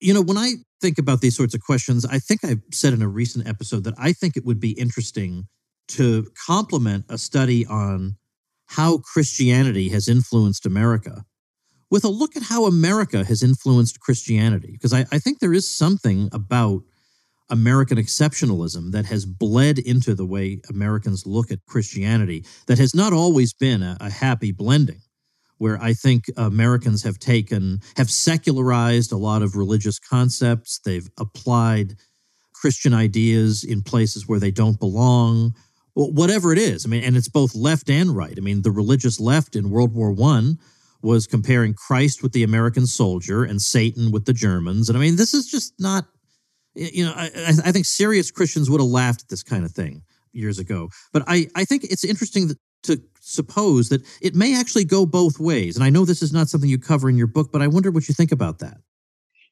You 0.00 0.14
know, 0.14 0.22
when 0.22 0.36
I 0.36 0.54
think 0.82 0.98
about 0.98 1.20
these 1.20 1.36
sorts 1.36 1.54
of 1.54 1.62
questions, 1.62 2.04
I 2.04 2.18
think 2.18 2.44
I 2.44 2.56
said 2.72 2.92
in 2.92 3.00
a 3.00 3.08
recent 3.08 3.48
episode 3.48 3.84
that 3.84 3.94
I 3.96 4.12
think 4.12 4.36
it 4.36 4.44
would 4.44 4.60
be 4.60 4.72
interesting 4.72 5.46
to 5.88 6.26
complement 6.46 7.06
a 7.08 7.16
study 7.16 7.64
on 7.66 8.16
how 8.66 8.98
Christianity 8.98 9.88
has 9.90 10.08
influenced 10.08 10.66
America 10.66 11.24
with 11.90 12.04
a 12.04 12.08
look 12.08 12.36
at 12.36 12.42
how 12.42 12.64
America 12.64 13.22
has 13.22 13.42
influenced 13.42 14.00
Christianity. 14.00 14.72
Because 14.72 14.92
I, 14.92 15.00
I, 15.12 15.18
think 15.18 15.38
there 15.38 15.52
is 15.52 15.68
something 15.68 16.30
about 16.32 16.82
American 17.50 17.98
exceptionalism 17.98 18.92
that 18.92 19.04
has 19.04 19.26
bled 19.26 19.78
into 19.78 20.14
the 20.14 20.24
way 20.24 20.62
Americans 20.70 21.26
look 21.26 21.50
at 21.50 21.64
Christianity 21.66 22.46
that 22.66 22.78
has 22.78 22.94
not 22.94 23.12
always 23.12 23.52
been 23.52 23.82
a, 23.82 23.98
a 24.00 24.10
happy 24.10 24.52
blending, 24.52 25.02
where 25.62 25.80
I 25.80 25.92
think 25.92 26.24
Americans 26.36 27.04
have 27.04 27.20
taken, 27.20 27.78
have 27.96 28.10
secularized 28.10 29.12
a 29.12 29.16
lot 29.16 29.42
of 29.42 29.54
religious 29.54 30.00
concepts. 30.00 30.80
They've 30.84 31.08
applied 31.20 31.94
Christian 32.52 32.92
ideas 32.92 33.62
in 33.62 33.80
places 33.80 34.26
where 34.26 34.40
they 34.40 34.50
don't 34.50 34.80
belong. 34.80 35.54
Whatever 35.94 36.52
it 36.52 36.58
is, 36.58 36.84
I 36.84 36.88
mean, 36.88 37.04
and 37.04 37.16
it's 37.16 37.28
both 37.28 37.54
left 37.54 37.88
and 37.88 38.10
right. 38.10 38.34
I 38.36 38.40
mean, 38.40 38.62
the 38.62 38.72
religious 38.72 39.20
left 39.20 39.54
in 39.54 39.70
World 39.70 39.94
War 39.94 40.10
One 40.10 40.58
was 41.00 41.28
comparing 41.28 41.74
Christ 41.74 42.24
with 42.24 42.32
the 42.32 42.42
American 42.42 42.84
soldier 42.84 43.44
and 43.44 43.62
Satan 43.62 44.10
with 44.10 44.24
the 44.24 44.32
Germans. 44.32 44.88
And 44.88 44.98
I 44.98 45.00
mean, 45.00 45.14
this 45.14 45.32
is 45.32 45.46
just 45.46 45.74
not, 45.78 46.06
you 46.74 47.04
know, 47.04 47.12
I, 47.14 47.26
I 47.64 47.70
think 47.70 47.86
serious 47.86 48.32
Christians 48.32 48.68
would 48.68 48.80
have 48.80 48.90
laughed 48.90 49.22
at 49.22 49.28
this 49.28 49.44
kind 49.44 49.64
of 49.64 49.70
thing 49.70 50.02
years 50.32 50.58
ago. 50.58 50.88
But 51.12 51.22
I, 51.28 51.46
I 51.54 51.64
think 51.64 51.84
it's 51.84 52.04
interesting 52.04 52.50
to 52.82 53.00
suppose 53.20 53.88
that 53.88 54.02
it 54.20 54.34
may 54.34 54.58
actually 54.58 54.84
go 54.84 55.06
both 55.06 55.38
ways. 55.38 55.76
And 55.76 55.84
I 55.84 55.90
know 55.90 56.04
this 56.04 56.22
is 56.22 56.32
not 56.32 56.48
something 56.48 56.68
you 56.68 56.78
cover 56.78 57.08
in 57.08 57.16
your 57.16 57.26
book, 57.26 57.50
but 57.52 57.62
I 57.62 57.68
wonder 57.68 57.90
what 57.90 58.08
you 58.08 58.14
think 58.14 58.32
about 58.32 58.58
that. 58.58 58.78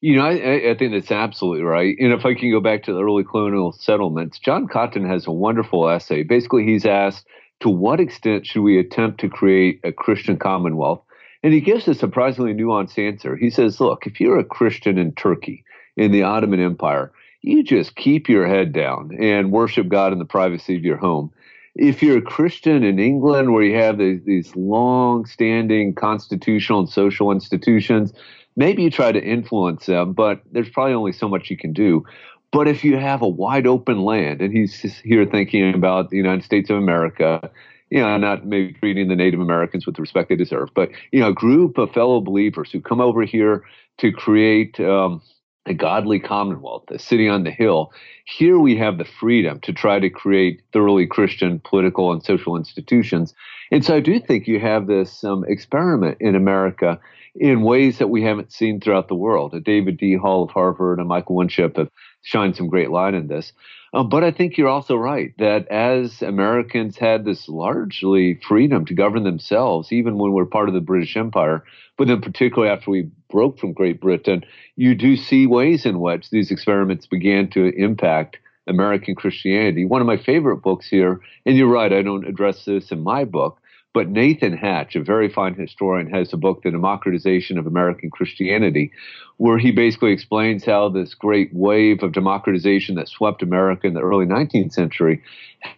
You 0.01 0.15
know, 0.15 0.25
I, 0.25 0.71
I, 0.71 0.75
think 0.75 0.93
that's 0.93 1.11
absolutely 1.11 1.63
right. 1.63 1.95
And 1.99 2.11
if 2.11 2.25
I 2.25 2.33
can 2.33 2.49
go 2.49 2.59
back 2.59 2.83
to 2.83 2.93
the 2.93 3.03
early 3.03 3.23
colonial 3.23 3.71
settlements, 3.71 4.39
John 4.39 4.67
Cotton 4.67 5.07
has 5.07 5.27
a 5.27 5.31
wonderful 5.31 5.87
essay. 5.87 6.23
Basically, 6.23 6.65
he's 6.65 6.87
asked, 6.87 7.27
to 7.59 7.69
what 7.69 7.99
extent 7.99 8.47
should 8.47 8.63
we 8.63 8.79
attempt 8.79 9.19
to 9.19 9.29
create 9.29 9.79
a 9.83 9.91
Christian 9.91 10.37
commonwealth? 10.37 11.03
And 11.43 11.53
he 11.53 11.61
gives 11.61 11.87
a 11.87 11.93
surprisingly 11.93 12.53
nuanced 12.53 12.97
answer. 12.97 13.35
He 13.35 13.51
says, 13.51 13.79
look, 13.79 14.07
if 14.07 14.19
you're 14.19 14.39
a 14.39 14.43
Christian 14.43 14.97
in 14.97 15.13
Turkey, 15.13 15.63
in 15.95 16.11
the 16.11 16.23
Ottoman 16.23 16.59
Empire, 16.59 17.11
you 17.41 17.63
just 17.63 17.95
keep 17.95 18.29
your 18.29 18.47
head 18.47 18.73
down 18.73 19.15
and 19.19 19.51
worship 19.51 19.87
God 19.87 20.13
in 20.13 20.19
the 20.19 20.25
privacy 20.25 20.75
of 20.75 20.83
your 20.83 20.97
home. 20.97 21.31
If 21.75 22.03
you're 22.03 22.17
a 22.17 22.21
Christian 22.21 22.83
in 22.83 22.99
England, 22.99 23.53
where 23.53 23.63
you 23.63 23.75
have 23.77 23.97
these, 23.97 24.21
these 24.25 24.55
long 24.55 25.25
standing 25.25 25.95
constitutional 25.95 26.79
and 26.79 26.89
social 26.89 27.31
institutions, 27.31 28.11
maybe 28.55 28.83
you 28.83 28.91
try 28.91 29.11
to 29.11 29.23
influence 29.23 29.85
them, 29.85 30.13
but 30.13 30.41
there's 30.51 30.69
probably 30.69 30.93
only 30.93 31.13
so 31.13 31.29
much 31.29 31.49
you 31.49 31.57
can 31.57 31.73
do. 31.73 32.03
But 32.51 32.67
if 32.67 32.83
you 32.83 32.97
have 32.97 33.21
a 33.21 33.27
wide 33.27 33.65
open 33.65 34.01
land, 34.01 34.41
and 34.41 34.55
he's 34.55 34.81
here 35.03 35.25
thinking 35.25 35.73
about 35.73 36.09
the 36.09 36.17
United 36.17 36.43
States 36.43 36.69
of 36.69 36.77
America, 36.77 37.49
you 37.89 37.99
know, 38.01 38.17
not 38.17 38.45
maybe 38.45 38.73
treating 38.73 39.07
the 39.07 39.15
Native 39.15 39.39
Americans 39.39 39.85
with 39.85 39.95
the 39.95 40.01
respect 40.01 40.29
they 40.29 40.35
deserve, 40.35 40.69
but 40.73 40.89
you 41.11 41.19
know, 41.21 41.29
a 41.29 41.33
group 41.33 41.77
of 41.77 41.91
fellow 41.91 42.19
believers 42.19 42.71
who 42.71 42.81
come 42.81 42.99
over 42.99 43.23
here 43.23 43.63
to 43.99 44.11
create 44.11 44.79
um, 44.79 45.21
a 45.65 45.73
godly 45.73 46.19
commonwealth, 46.19 46.83
a 46.89 46.97
city 46.97 47.27
on 47.27 47.43
the 47.43 47.51
hill. 47.51 47.91
Here 48.25 48.57
we 48.57 48.75
have 48.77 48.97
the 48.97 49.05
freedom 49.05 49.59
to 49.61 49.73
try 49.73 49.99
to 49.99 50.09
create 50.09 50.61
thoroughly 50.73 51.05
Christian 51.05 51.59
political 51.59 52.11
and 52.11 52.23
social 52.23 52.55
institutions. 52.55 53.33
And 53.71 53.85
so 53.85 53.95
I 53.95 53.99
do 53.99 54.19
think 54.19 54.47
you 54.47 54.59
have 54.59 54.87
this 54.87 55.23
um, 55.23 55.45
experiment 55.47 56.17
in 56.19 56.35
America 56.35 56.99
in 57.35 57.61
ways 57.61 57.99
that 57.99 58.09
we 58.09 58.23
haven't 58.23 58.51
seen 58.51 58.79
throughout 58.79 59.07
the 59.07 59.15
world. 59.15 59.53
A 59.53 59.59
David 59.59 59.97
D. 59.97 60.15
Hall 60.15 60.43
of 60.43 60.49
Harvard 60.49 60.99
and 60.99 61.07
Michael 61.07 61.35
Winship 61.35 61.77
have 61.77 61.89
shined 62.21 62.55
some 62.55 62.67
great 62.67 62.89
light 62.91 63.13
in 63.13 63.27
this. 63.27 63.53
Um, 63.93 64.07
but 64.07 64.23
I 64.23 64.31
think 64.31 64.57
you're 64.57 64.69
also 64.69 64.95
right 64.95 65.33
that 65.37 65.67
as 65.67 66.21
Americans 66.21 66.97
had 66.97 67.25
this 67.25 67.49
largely 67.49 68.39
freedom 68.47 68.85
to 68.85 68.93
govern 68.93 69.23
themselves, 69.23 69.91
even 69.91 70.17
when 70.17 70.31
we're 70.31 70.45
part 70.45 70.69
of 70.69 70.73
the 70.73 70.79
British 70.79 71.17
Empire, 71.17 71.63
but 71.97 72.07
then 72.07 72.21
particularly 72.21 72.71
after 72.71 72.89
we 72.89 73.09
broke 73.29 73.59
from 73.59 73.73
Great 73.73 73.99
Britain, 73.99 74.43
you 74.77 74.95
do 74.95 75.17
see 75.17 75.45
ways 75.45 75.85
in 75.85 75.99
which 75.99 76.29
these 76.29 76.51
experiments 76.51 77.05
began 77.05 77.49
to 77.49 77.65
impact 77.75 78.37
American 78.67 79.15
Christianity. 79.15 79.85
One 79.85 80.01
of 80.01 80.07
my 80.07 80.17
favorite 80.17 80.57
books 80.57 80.87
here, 80.87 81.19
and 81.45 81.57
you're 81.57 81.67
right, 81.67 81.91
I 81.91 82.01
don't 82.01 82.27
address 82.27 82.63
this 82.63 82.91
in 82.91 83.03
my 83.03 83.25
book, 83.25 83.60
but 83.93 84.09
Nathan 84.09 84.55
Hatch, 84.55 84.95
a 84.95 85.03
very 85.03 85.27
fine 85.27 85.53
historian, 85.55 86.09
has 86.09 86.31
a 86.31 86.37
book, 86.37 86.63
The 86.63 86.71
Democratization 86.71 87.57
of 87.57 87.67
American 87.67 88.09
Christianity, 88.09 88.91
where 89.37 89.57
he 89.57 89.71
basically 89.71 90.13
explains 90.13 90.63
how 90.63 90.89
this 90.89 91.13
great 91.13 91.53
wave 91.53 92.01
of 92.01 92.13
democratization 92.13 92.95
that 92.95 93.09
swept 93.09 93.43
America 93.43 93.87
in 93.87 93.93
the 93.93 94.01
early 94.01 94.25
19th 94.25 94.71
century 94.71 95.21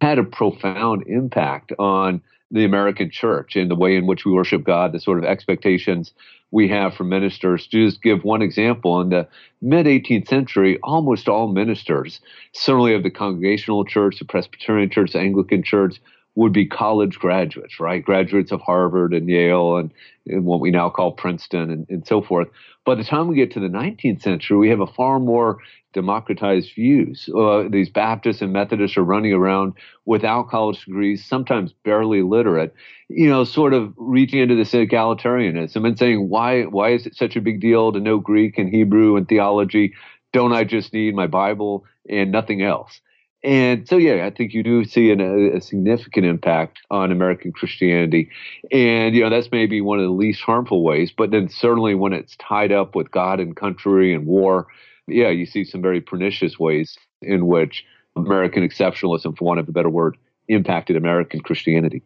had 0.02 0.20
a 0.20 0.24
profound 0.24 1.08
impact 1.08 1.72
on 1.80 2.22
the 2.52 2.66
American 2.66 3.10
church 3.10 3.56
and 3.56 3.72
the 3.72 3.76
way 3.76 3.96
in 3.96 4.06
which 4.06 4.26
we 4.26 4.32
worship 4.32 4.64
God, 4.64 4.92
the 4.92 5.00
sort 5.00 5.18
of 5.18 5.26
expectations 5.26 6.14
we 6.52 6.68
have 6.68 6.94
for 6.94 7.04
ministers. 7.04 7.66
To 7.68 7.86
just 7.88 8.04
give 8.04 8.24
one 8.24 8.44
example, 8.44 9.02
in 9.02 9.10
the 9.10 9.28
mid 9.60 9.88
18th 9.88 10.28
century, 10.28 10.78
almost 10.84 11.28
all 11.28 11.48
ministers, 11.48 12.22
certainly 12.52 12.94
of 12.94 13.02
the 13.02 13.10
Congregational 13.10 13.86
Church, 13.86 14.20
the 14.20 14.26
Presbyterian 14.26 14.92
Church, 14.92 15.14
the 15.14 15.20
Anglican 15.20 15.64
Church, 15.64 16.00
would 16.36 16.54
be 16.54 16.66
college 16.66 17.20
graduates, 17.20 17.80
right? 17.80 18.04
Graduates 18.04 18.52
of 18.52 18.62
Harvard 18.62 19.14
and 19.14 19.30
Yale 19.30 19.78
and, 19.78 19.92
and 20.26 20.46
what 20.46 20.60
we 20.60 20.72
now 20.72 20.90
call 20.90 21.12
Princeton 21.12 21.70
and, 21.70 21.86
and, 21.90 22.08
so 22.08 22.22
forth. 22.22 22.48
By 22.86 22.96
the 22.96 23.04
time 23.04 23.28
we 23.28 23.36
get 23.36 23.52
to 23.52 23.60
the 23.60 23.68
19th 23.68 24.24
century, 24.24 24.58
we 24.58 24.70
have 24.70 24.80
a 24.80 24.88
far 24.88 25.20
more 25.20 25.60
democratized 25.94 26.72
views. 26.74 27.30
Uh, 27.30 27.66
these 27.70 27.90
Baptists 27.90 28.42
and 28.42 28.52
Methodists 28.52 28.98
are 28.98 29.04
running 29.04 29.32
around 29.32 29.74
without 30.06 30.50
college 30.50 30.84
degrees, 30.86 31.24
sometimes 31.24 31.72
barely 31.86 32.24
literate, 32.24 32.74
you 33.10 33.30
know, 33.30 33.44
sort 33.44 33.74
of 33.74 33.94
reaching 33.96 34.40
into 34.40 34.56
this 34.56 34.72
egalitarianism 34.72 35.86
and 35.86 36.00
saying, 36.00 36.30
why, 36.30 36.64
why 36.64 36.94
is 36.94 37.06
it 37.06 37.16
such 37.16 37.36
a 37.36 37.42
big 37.42 37.62
deal 37.62 37.92
to 37.92 38.00
know 38.00 38.18
Greek 38.18 38.58
and 38.58 38.70
Hebrew 38.70 39.18
and 39.18 39.28
theology? 39.28 39.94
Don't 40.32 40.52
I 40.52 40.64
just 40.64 40.94
need 40.94 41.16
my 41.16 41.28
Bible 41.28 41.86
and 42.10 42.32
nothing 42.32 42.64
else? 42.64 43.00
And 43.44 43.88
so, 43.88 43.98
yeah, 43.98 44.26
I 44.26 44.30
think 44.30 44.54
you 44.54 44.64
do 44.64 44.86
see 44.86 45.12
an, 45.12 45.20
a, 45.20 45.58
a, 45.58 45.62
significant 45.62 46.26
impact 46.26 46.80
on 46.90 47.12
American 47.12 47.52
Christianity. 47.52 48.30
And, 48.72 49.14
you 49.14 49.22
know, 49.22 49.30
that's 49.30 49.52
maybe 49.52 49.82
one 49.82 50.00
of 50.00 50.06
the 50.06 50.12
least 50.12 50.42
harmful 50.42 50.82
ways. 50.82 51.12
But 51.16 51.32
then 51.32 51.50
certainly 51.50 51.94
when 51.94 52.14
it's 52.14 52.38
tied 52.38 52.72
up 52.72 52.96
with 52.96 53.12
God 53.12 53.42
and 53.42 53.54
country 53.54 54.14
and 54.14 54.26
war, 54.26 54.68
yeah, 55.08 55.28
you 55.28 55.46
see 55.46 55.66
some 55.66 55.82
very 55.82 56.00
pernicious 56.00 56.58
ways 56.58 56.98
in 57.22 57.48
which 57.48 57.84
American 58.16 58.68
exceptionalism, 58.68 59.38
for 59.38 59.44
want 59.44 59.60
of 59.60 59.68
a 59.68 59.74
better 59.74 59.90
word, 59.90 60.16
impacted 60.48 60.96
American 60.96 61.42
Christianity. 61.42 62.02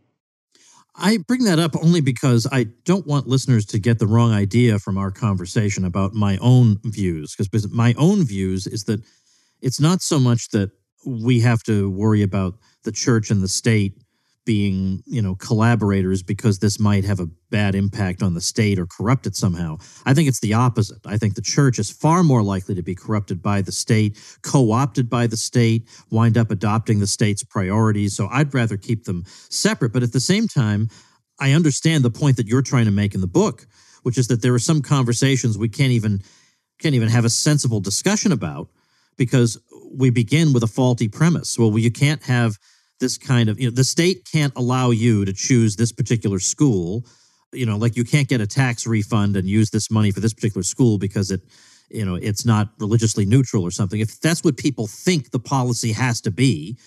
I 0.95 1.17
bring 1.17 1.43
that 1.43 1.59
up 1.59 1.75
only 1.75 2.01
because 2.01 2.47
I 2.51 2.63
don't 2.83 3.05
want 3.05 3.27
listeners 3.27 3.67
to 3.67 3.79
get 3.79 3.99
the 3.99 4.07
wrong 4.07 4.31
idea 4.31 4.79
from 4.79 4.97
our 4.97 5.11
conversation 5.11 5.85
about 5.85 6.15
my 6.15 6.37
own 6.41 6.79
views. 6.83 7.35
Because 7.35 7.71
my 7.71 7.93
own 7.99 8.25
views 8.25 8.65
is 8.65 8.85
that 8.85 9.03
it's 9.61 9.79
not 9.79 10.01
so 10.01 10.19
much 10.19 10.49
that 10.49 10.71
we 11.07 11.39
have 11.39 11.63
to 11.63 11.89
worry 11.89 12.21
about 12.21 12.55
the 12.83 12.91
church 12.91 13.31
and 13.31 13.41
the 13.41 13.47
state 13.47 13.93
being, 14.45 15.03
you 15.05 15.21
know, 15.21 15.35
collaborators 15.35 16.23
because 16.23 16.59
this 16.59 16.79
might 16.79 17.03
have 17.03 17.19
a 17.19 17.27
bad 17.49 17.75
impact 17.75 18.23
on 18.23 18.33
the 18.33 18.39
state 18.39 18.79
or 18.79 18.85
corrupt 18.85 19.27
it 19.27 19.35
somehow. 19.35 19.77
I 20.05 20.13
think 20.13 20.29
it's 20.29 20.39
the 20.39 20.53
opposite. 20.53 21.05
I 21.05 21.17
think 21.17 21.35
the 21.35 21.41
church 21.41 21.79
is 21.79 21.91
far 21.91 22.23
more 22.23 22.41
likely 22.41 22.73
to 22.75 22.81
be 22.81 22.95
corrupted 22.95 23.41
by 23.41 23.61
the 23.61 23.73
state, 23.73 24.17
co-opted 24.43 25.09
by 25.09 25.27
the 25.27 25.35
state, 25.35 25.89
wind 26.11 26.37
up 26.37 26.49
adopting 26.49 26.99
the 26.99 27.07
state's 27.07 27.43
priorities. 27.43 28.15
So 28.15 28.29
I'd 28.31 28.53
rather 28.53 28.77
keep 28.77 29.03
them 29.03 29.25
separate, 29.49 29.91
but 29.91 30.03
at 30.03 30.13
the 30.13 30.21
same 30.21 30.47
time, 30.47 30.87
I 31.39 31.51
understand 31.51 32.03
the 32.03 32.09
point 32.09 32.37
that 32.37 32.47
you're 32.47 32.61
trying 32.61 32.85
to 32.85 32.91
make 32.91 33.13
in 33.13 33.21
the 33.21 33.27
book, 33.27 33.67
which 34.03 34.17
is 34.17 34.27
that 34.27 34.41
there 34.41 34.53
are 34.53 34.59
some 34.59 34.81
conversations 34.81 35.57
we 35.57 35.69
can't 35.69 35.91
even 35.91 36.21
can't 36.79 36.95
even 36.95 37.09
have 37.09 37.25
a 37.25 37.29
sensible 37.29 37.79
discussion 37.79 38.31
about 38.31 38.69
because 39.17 39.57
we 39.91 40.09
begin 40.09 40.53
with 40.53 40.63
a 40.63 40.67
faulty 40.67 41.07
premise. 41.07 41.57
Well, 41.57 41.77
you 41.77 41.91
can't 41.91 42.23
have 42.23 42.57
this 42.99 43.17
kind 43.17 43.49
of 43.49 43.59
you 43.59 43.67
know 43.67 43.75
the 43.75 43.83
state 43.83 44.27
can't 44.31 44.53
allow 44.55 44.91
you 44.91 45.25
to 45.25 45.33
choose 45.33 45.75
this 45.75 45.91
particular 45.91 46.39
school. 46.39 47.05
You 47.53 47.65
know 47.65 47.77
like 47.77 47.95
you 47.95 48.03
can't 48.03 48.27
get 48.27 48.41
a 48.41 48.47
tax 48.47 48.87
refund 48.87 49.37
and 49.37 49.47
use 49.47 49.69
this 49.69 49.91
money 49.91 50.11
for 50.11 50.19
this 50.19 50.33
particular 50.33 50.63
school 50.63 50.97
because 50.97 51.31
it 51.31 51.41
you 51.89 52.03
know 52.05 52.15
it's 52.15 52.45
not 52.45 52.69
religiously 52.79 53.25
neutral 53.25 53.63
or 53.63 53.71
something. 53.71 53.99
If 53.99 54.19
that's 54.19 54.43
what 54.43 54.57
people 54.57 54.87
think 54.87 55.31
the 55.31 55.39
policy 55.39 55.91
has 55.91 56.21
to 56.21 56.31
be 56.31 56.77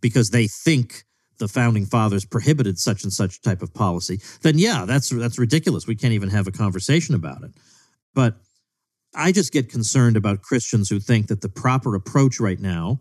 because 0.00 0.30
they 0.30 0.46
think 0.46 1.04
the 1.38 1.48
founding 1.48 1.84
fathers 1.84 2.24
prohibited 2.24 2.78
such 2.78 3.02
and 3.02 3.12
such 3.12 3.42
type 3.42 3.60
of 3.60 3.74
policy 3.74 4.18
then 4.40 4.58
yeah 4.58 4.84
that's 4.86 5.10
that's 5.10 5.38
ridiculous. 5.38 5.86
We 5.86 5.96
can't 5.96 6.14
even 6.14 6.30
have 6.30 6.46
a 6.46 6.52
conversation 6.52 7.14
about 7.14 7.42
it. 7.42 7.50
But 8.14 8.36
i 9.16 9.32
just 9.32 9.52
get 9.52 9.70
concerned 9.70 10.16
about 10.16 10.42
christians 10.42 10.88
who 10.88 11.00
think 11.00 11.26
that 11.26 11.40
the 11.40 11.48
proper 11.48 11.94
approach 11.94 12.38
right 12.38 12.60
now 12.60 13.00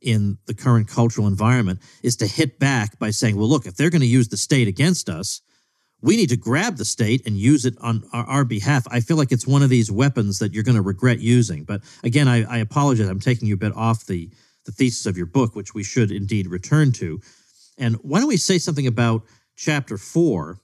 in 0.00 0.38
the 0.46 0.54
current 0.54 0.88
cultural 0.88 1.26
environment 1.26 1.80
is 2.02 2.16
to 2.16 2.26
hit 2.26 2.58
back 2.58 2.98
by 2.98 3.10
saying, 3.10 3.36
well, 3.36 3.48
look, 3.48 3.66
if 3.66 3.76
they're 3.76 3.90
going 3.90 4.00
to 4.00 4.06
use 4.06 4.28
the 4.28 4.36
state 4.36 4.68
against 4.68 5.08
us, 5.08 5.40
we 6.02 6.16
need 6.16 6.28
to 6.28 6.36
grab 6.36 6.76
the 6.76 6.84
state 6.84 7.26
and 7.26 7.36
use 7.36 7.64
it 7.64 7.74
on 7.80 8.04
our, 8.12 8.24
our 8.26 8.44
behalf. 8.44 8.86
I 8.90 9.00
feel 9.00 9.16
like 9.16 9.32
it's 9.32 9.46
one 9.46 9.62
of 9.62 9.70
these 9.70 9.90
weapons 9.90 10.38
that 10.38 10.52
you're 10.52 10.62
going 10.62 10.76
to 10.76 10.82
regret 10.82 11.20
using. 11.20 11.64
But 11.64 11.82
again, 12.04 12.28
I, 12.28 12.44
I 12.44 12.58
apologize. 12.58 13.08
I'm 13.08 13.20
taking 13.20 13.48
you 13.48 13.54
a 13.54 13.58
bit 13.58 13.74
off 13.74 14.06
the, 14.06 14.30
the 14.66 14.72
thesis 14.72 15.06
of 15.06 15.16
your 15.16 15.26
book, 15.26 15.56
which 15.56 15.74
we 15.74 15.82
should 15.82 16.12
indeed 16.12 16.46
return 16.46 16.92
to. 16.92 17.20
And 17.78 17.96
why 17.96 18.20
don't 18.20 18.28
we 18.28 18.36
say 18.36 18.58
something 18.58 18.86
about 18.86 19.22
chapter 19.56 19.96
four, 19.96 20.60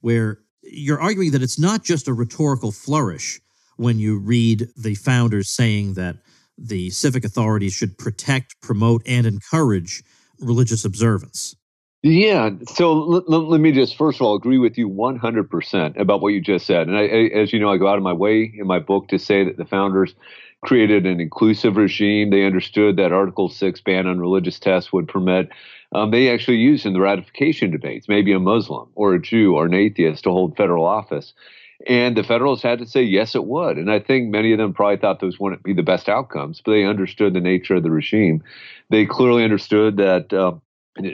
where 0.00 0.38
you're 0.62 1.00
arguing 1.00 1.32
that 1.32 1.42
it's 1.42 1.58
not 1.58 1.84
just 1.84 2.08
a 2.08 2.14
rhetorical 2.14 2.70
flourish 2.70 3.40
when 3.76 3.98
you 3.98 4.18
read 4.18 4.68
the 4.76 4.94
founders 4.94 5.50
saying 5.50 5.94
that 5.94 6.16
the 6.58 6.90
civic 6.90 7.24
authorities 7.24 7.74
should 7.74 7.98
protect, 7.98 8.60
promote, 8.60 9.02
and 9.06 9.26
encourage 9.26 10.02
religious 10.40 10.84
observance. 10.84 11.54
Yeah. 12.02 12.50
So 12.68 12.92
l- 12.92 13.24
l- 13.28 13.48
let 13.48 13.60
me 13.60 13.72
just 13.72 13.96
first 13.96 14.20
of 14.20 14.22
all 14.22 14.36
agree 14.36 14.58
with 14.58 14.78
you 14.78 14.88
100% 14.88 15.98
about 15.98 16.20
what 16.20 16.28
you 16.28 16.40
just 16.40 16.66
said. 16.66 16.88
And 16.88 16.96
I, 16.96 17.02
I, 17.02 17.24
as 17.34 17.52
you 17.52 17.58
know, 17.58 17.70
I 17.70 17.78
go 17.78 17.88
out 17.88 17.96
of 17.96 18.04
my 18.04 18.12
way 18.12 18.52
in 18.56 18.66
my 18.66 18.78
book 18.78 19.08
to 19.08 19.18
say 19.18 19.44
that 19.44 19.56
the 19.56 19.64
founders 19.64 20.14
created 20.64 21.04
an 21.06 21.20
inclusive 21.20 21.76
regime. 21.76 22.30
They 22.30 22.44
understood 22.44 22.96
that 22.96 23.12
Article 23.12 23.48
6 23.48 23.80
ban 23.80 24.06
on 24.06 24.20
religious 24.20 24.58
tests 24.58 24.92
would 24.92 25.08
permit. 25.08 25.48
Um, 25.92 26.10
they 26.10 26.30
actually 26.30 26.58
used 26.58 26.86
in 26.86 26.92
the 26.92 27.00
ratification 27.00 27.70
debates, 27.70 28.08
maybe 28.08 28.32
a 28.32 28.40
Muslim 28.40 28.88
or 28.94 29.14
a 29.14 29.22
Jew 29.22 29.54
or 29.54 29.66
an 29.66 29.74
atheist 29.74 30.24
to 30.24 30.30
hold 30.30 30.56
federal 30.56 30.84
office. 30.84 31.32
And 31.88 32.16
the 32.16 32.24
Federalists 32.24 32.64
had 32.64 32.80
to 32.80 32.86
say, 32.86 33.02
yes, 33.02 33.36
it 33.36 33.44
would. 33.44 33.78
And 33.78 33.90
I 33.90 34.00
think 34.00 34.28
many 34.28 34.52
of 34.52 34.58
them 34.58 34.74
probably 34.74 34.96
thought 34.96 35.20
those 35.20 35.38
wouldn't 35.38 35.62
be 35.62 35.72
the 35.72 35.84
best 35.84 36.08
outcomes, 36.08 36.60
but 36.64 36.72
they 36.72 36.84
understood 36.84 37.32
the 37.32 37.40
nature 37.40 37.76
of 37.76 37.84
the 37.84 37.92
regime. 37.92 38.42
They 38.90 39.06
clearly 39.06 39.44
understood 39.44 39.96
that 39.98 40.32
uh, 40.32 40.54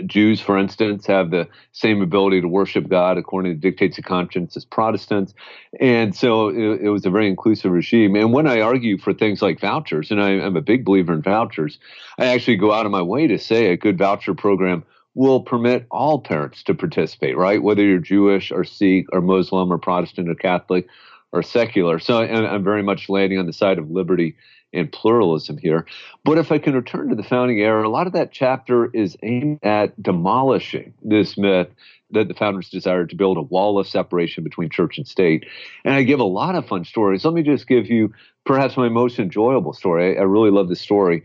Jews, 0.06 0.40
for 0.40 0.56
instance, 0.56 1.06
have 1.06 1.30
the 1.30 1.48
same 1.72 2.00
ability 2.00 2.40
to 2.40 2.48
worship 2.48 2.88
God 2.88 3.18
according 3.18 3.52
to 3.52 3.56
the 3.56 3.70
dictates 3.70 3.98
of 3.98 4.04
conscience 4.04 4.56
as 4.56 4.64
Protestants. 4.64 5.34
And 5.80 6.14
so 6.14 6.48
it, 6.48 6.82
it, 6.82 6.88
was 6.88 7.04
a 7.04 7.10
very 7.10 7.28
inclusive 7.28 7.72
regime. 7.72 8.14
And 8.14 8.32
when 8.32 8.46
I 8.46 8.60
argue 8.60 8.96
for 8.96 9.12
things 9.12 9.42
like 9.42 9.60
vouchers, 9.60 10.10
and 10.10 10.22
I, 10.22 10.30
I'm 10.30 10.56
a 10.56 10.62
big 10.62 10.84
believer 10.84 11.12
in 11.12 11.22
vouchers, 11.22 11.78
I 12.18 12.26
actually 12.26 12.56
go 12.56 12.72
out 12.72 12.86
of 12.86 12.92
my 12.92 13.02
way 13.02 13.26
to 13.26 13.38
say 13.38 13.66
a 13.66 13.76
good 13.76 13.98
voucher 13.98 14.34
program 14.34 14.84
will 15.14 15.40
permit 15.40 15.86
all 15.90 16.20
parents 16.20 16.62
to 16.64 16.74
participate, 16.74 17.36
right? 17.36 17.62
Whether 17.62 17.84
you're 17.84 17.98
Jewish 17.98 18.50
or 18.50 18.64
Sikh 18.64 19.06
or 19.12 19.20
Muslim 19.20 19.72
or 19.72 19.78
Protestant 19.78 20.28
or 20.28 20.34
Catholic 20.34 20.86
or 21.32 21.42
secular. 21.42 21.98
So 21.98 22.18
I'm 22.18 22.64
very 22.64 22.82
much 22.82 23.08
landing 23.08 23.38
on 23.38 23.46
the 23.46 23.52
side 23.52 23.78
of 23.78 23.90
liberty 23.90 24.36
and 24.72 24.90
pluralism 24.90 25.58
here. 25.58 25.86
But 26.24 26.38
if 26.38 26.50
I 26.50 26.58
can 26.58 26.74
return 26.74 27.08
to 27.10 27.14
the 27.14 27.22
founding 27.22 27.60
era, 27.60 27.86
a 27.86 27.90
lot 27.90 28.06
of 28.06 28.14
that 28.14 28.32
chapter 28.32 28.86
is 28.94 29.16
aimed 29.22 29.58
at 29.62 30.00
demolishing 30.02 30.94
this 31.02 31.36
myth 31.36 31.68
that 32.10 32.28
the 32.28 32.34
founders 32.34 32.68
desired 32.68 33.10
to 33.10 33.16
build 33.16 33.38
a 33.38 33.42
wall 33.42 33.78
of 33.78 33.86
separation 33.86 34.44
between 34.44 34.70
church 34.70 34.98
and 34.98 35.08
state. 35.08 35.46
And 35.84 35.94
I 35.94 36.02
give 36.02 36.20
a 36.20 36.24
lot 36.24 36.54
of 36.54 36.66
fun 36.66 36.84
stories. 36.84 37.24
Let 37.24 37.34
me 37.34 37.42
just 37.42 37.66
give 37.66 37.86
you 37.86 38.12
perhaps 38.44 38.76
my 38.76 38.88
most 38.88 39.18
enjoyable 39.18 39.72
story. 39.72 40.16
I, 40.16 40.20
I 40.20 40.24
really 40.24 40.50
love 40.50 40.68
this 40.68 40.80
story 40.80 41.22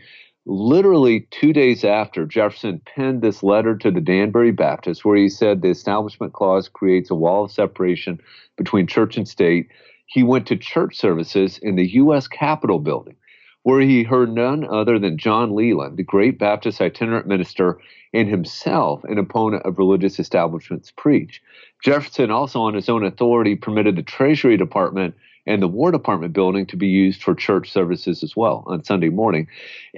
literally 0.48 1.28
two 1.30 1.52
days 1.52 1.84
after 1.84 2.26
Jefferson 2.26 2.82
penned 2.86 3.22
this 3.22 3.44
letter 3.44 3.76
to 3.78 3.92
the 3.92 4.00
Danbury 4.00 4.52
Baptists, 4.52 5.04
where 5.04 5.18
he 5.18 5.28
said 5.28 5.62
the 5.62 5.70
Establishment 5.70 6.34
Clause 6.34 6.70
creates 6.70 7.12
a 7.12 7.16
wall 7.16 7.46
of 7.46 7.52
separation 7.52 8.20
between 8.56 8.88
church 8.88 9.18
and 9.18 9.28
state, 9.28 9.68
he 10.06 10.24
went 10.24 10.48
to 10.48 10.56
church 10.56 10.96
services 10.96 11.58
in 11.58 11.76
the 11.76 11.88
U.S. 11.96 12.28
Capitol 12.28 12.80
building, 12.80 13.18
where 13.64 13.82
he 13.82 14.04
heard 14.04 14.34
none 14.34 14.66
other 14.66 14.98
than 14.98 15.18
John 15.18 15.54
Leland, 15.54 15.98
the 15.98 16.04
great 16.04 16.40
Baptist 16.40 16.80
itinerant 16.80 17.28
minister 17.28 17.78
and 18.14 18.30
himself 18.30 19.04
an 19.04 19.18
opponent 19.18 19.64
of 19.66 19.78
religious 19.78 20.18
establishments, 20.18 20.92
preach. 20.96 21.42
Jefferson 21.84 22.32
also, 22.32 22.62
on 22.62 22.74
his 22.74 22.88
own 22.88 23.04
authority, 23.04 23.56
permitted 23.58 23.98
the 23.98 24.02
Treasury 24.02 24.56
Department 24.56 25.14
and 25.48 25.62
the 25.62 25.68
War 25.68 25.92
Department 25.92 26.34
building 26.34 26.66
to 26.68 26.78
be 26.78 26.88
used 26.88 27.24
for 27.24 27.34
church 27.34 27.72
services 27.72 28.22
as 28.22 28.36
well 28.36 28.64
on 28.68 28.84
Sunday 28.84 29.10
morning. 29.10 29.48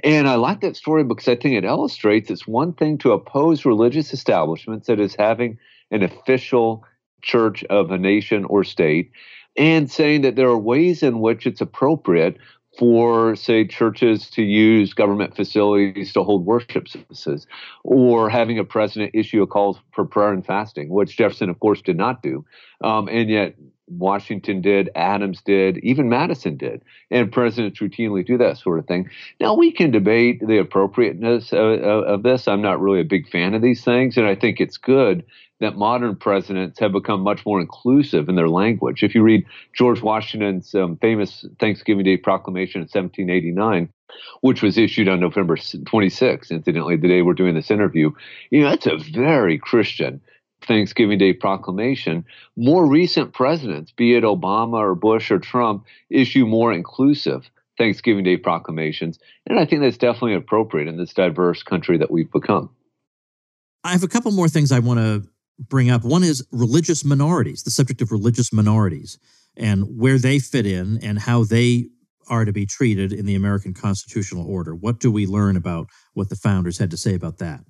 And 0.04 0.28
I 0.28 0.36
like 0.36 0.60
that 0.60 0.76
story 0.76 1.04
because 1.04 1.28
I 1.28 1.36
think 1.36 1.56
it 1.56 1.64
illustrates 1.64 2.30
it's 2.30 2.46
one 2.46 2.72
thing 2.72 2.98
to 2.98 3.12
oppose 3.12 3.64
religious 3.64 4.12
establishments 4.12 4.86
that 4.86 5.00
is 5.00 5.14
having 5.18 5.58
an 5.90 6.02
official 6.02 6.84
church 7.22 7.64
of 7.64 7.90
a 7.90 7.98
nation 7.98 8.44
or 8.44 8.64
state 8.64 9.10
and 9.56 9.90
saying 9.90 10.22
that 10.22 10.36
there 10.36 10.48
are 10.48 10.58
ways 10.58 11.02
in 11.02 11.20
which 11.20 11.46
it's 11.46 11.60
appropriate 11.60 12.36
for, 12.78 13.34
say, 13.34 13.66
churches 13.66 14.30
to 14.30 14.42
use 14.42 14.94
government 14.94 15.34
facilities 15.34 16.12
to 16.12 16.22
hold 16.22 16.46
worship 16.46 16.88
services, 16.88 17.46
or 17.82 18.30
having 18.30 18.58
a 18.58 18.64
president 18.64 19.10
issue 19.12 19.42
a 19.42 19.46
call 19.46 19.78
for 19.92 20.04
prayer 20.04 20.32
and 20.32 20.46
fasting, 20.46 20.88
which 20.88 21.16
Jefferson, 21.16 21.50
of 21.50 21.58
course, 21.58 21.82
did 21.82 21.96
not 21.96 22.22
do. 22.22 22.44
Um, 22.82 23.08
and 23.08 23.28
yet, 23.28 23.56
Washington 23.90 24.60
did, 24.60 24.90
Adams 24.94 25.40
did, 25.42 25.78
even 25.78 26.08
Madison 26.08 26.56
did, 26.56 26.82
and 27.10 27.32
presidents 27.32 27.80
routinely 27.80 28.24
do 28.26 28.38
that 28.38 28.58
sort 28.58 28.78
of 28.78 28.86
thing. 28.86 29.10
Now 29.40 29.54
we 29.54 29.72
can 29.72 29.90
debate 29.90 30.40
the 30.46 30.58
appropriateness 30.58 31.52
of, 31.52 31.80
of, 31.80 32.22
this. 32.22 32.48
I'm 32.48 32.62
not 32.62 32.80
really 32.80 33.00
a 33.00 33.04
big 33.04 33.28
fan 33.28 33.54
of 33.54 33.62
these 33.62 33.84
things, 33.84 34.16
and 34.16 34.26
I 34.26 34.34
think 34.34 34.60
it's 34.60 34.76
good 34.76 35.24
that 35.60 35.76
modern 35.76 36.16
presidents 36.16 36.78
have 36.80 36.92
become 36.92 37.20
much 37.20 37.44
more 37.44 37.60
inclusive 37.60 38.28
in 38.28 38.34
their 38.34 38.48
language. 38.48 39.02
If 39.02 39.14
you 39.14 39.22
read 39.22 39.44
George 39.74 40.00
Washington's 40.00 40.74
um, 40.74 40.96
famous 40.96 41.44
Thanksgiving 41.58 42.04
Day 42.04 42.16
Proclamation 42.16 42.80
in 42.80 42.84
1789, 42.84 43.92
which 44.40 44.62
was 44.62 44.78
issued 44.78 45.08
on 45.08 45.20
November 45.20 45.56
26, 45.56 46.50
incidentally, 46.50 46.96
the 46.96 47.08
day 47.08 47.22
we're 47.22 47.34
doing 47.34 47.54
this 47.54 47.70
interview, 47.70 48.10
you 48.50 48.62
know, 48.62 48.70
that's 48.70 48.86
a 48.86 48.96
very 49.12 49.58
Christian 49.58 50.20
Thanksgiving 50.66 51.18
Day 51.18 51.32
proclamation, 51.32 52.24
more 52.56 52.86
recent 52.86 53.32
presidents, 53.32 53.92
be 53.92 54.14
it 54.14 54.24
Obama 54.24 54.78
or 54.78 54.94
Bush 54.94 55.30
or 55.30 55.38
Trump, 55.38 55.84
issue 56.10 56.46
more 56.46 56.72
inclusive 56.72 57.50
Thanksgiving 57.78 58.24
Day 58.24 58.36
proclamations. 58.36 59.18
And 59.46 59.58
I 59.58 59.64
think 59.64 59.82
that's 59.82 59.96
definitely 59.96 60.34
appropriate 60.34 60.88
in 60.88 60.96
this 60.96 61.14
diverse 61.14 61.62
country 61.62 61.98
that 61.98 62.10
we've 62.10 62.30
become. 62.30 62.70
I 63.84 63.92
have 63.92 64.02
a 64.02 64.08
couple 64.08 64.32
more 64.32 64.48
things 64.48 64.70
I 64.70 64.80
want 64.80 65.00
to 65.00 65.26
bring 65.58 65.90
up. 65.90 66.04
One 66.04 66.22
is 66.22 66.46
religious 66.52 67.04
minorities, 67.04 67.62
the 67.62 67.70
subject 67.70 68.02
of 68.02 68.12
religious 68.12 68.52
minorities 68.52 69.18
and 69.56 69.98
where 69.98 70.18
they 70.18 70.38
fit 70.38 70.66
in 70.66 70.98
and 71.02 71.18
how 71.18 71.44
they 71.44 71.86
are 72.28 72.44
to 72.44 72.52
be 72.52 72.66
treated 72.66 73.12
in 73.12 73.26
the 73.26 73.34
American 73.34 73.74
constitutional 73.74 74.46
order. 74.46 74.74
What 74.74 75.00
do 75.00 75.10
we 75.10 75.26
learn 75.26 75.56
about 75.56 75.88
what 76.14 76.28
the 76.28 76.36
founders 76.36 76.78
had 76.78 76.90
to 76.92 76.96
say 76.96 77.14
about 77.14 77.38
that? 77.38 77.60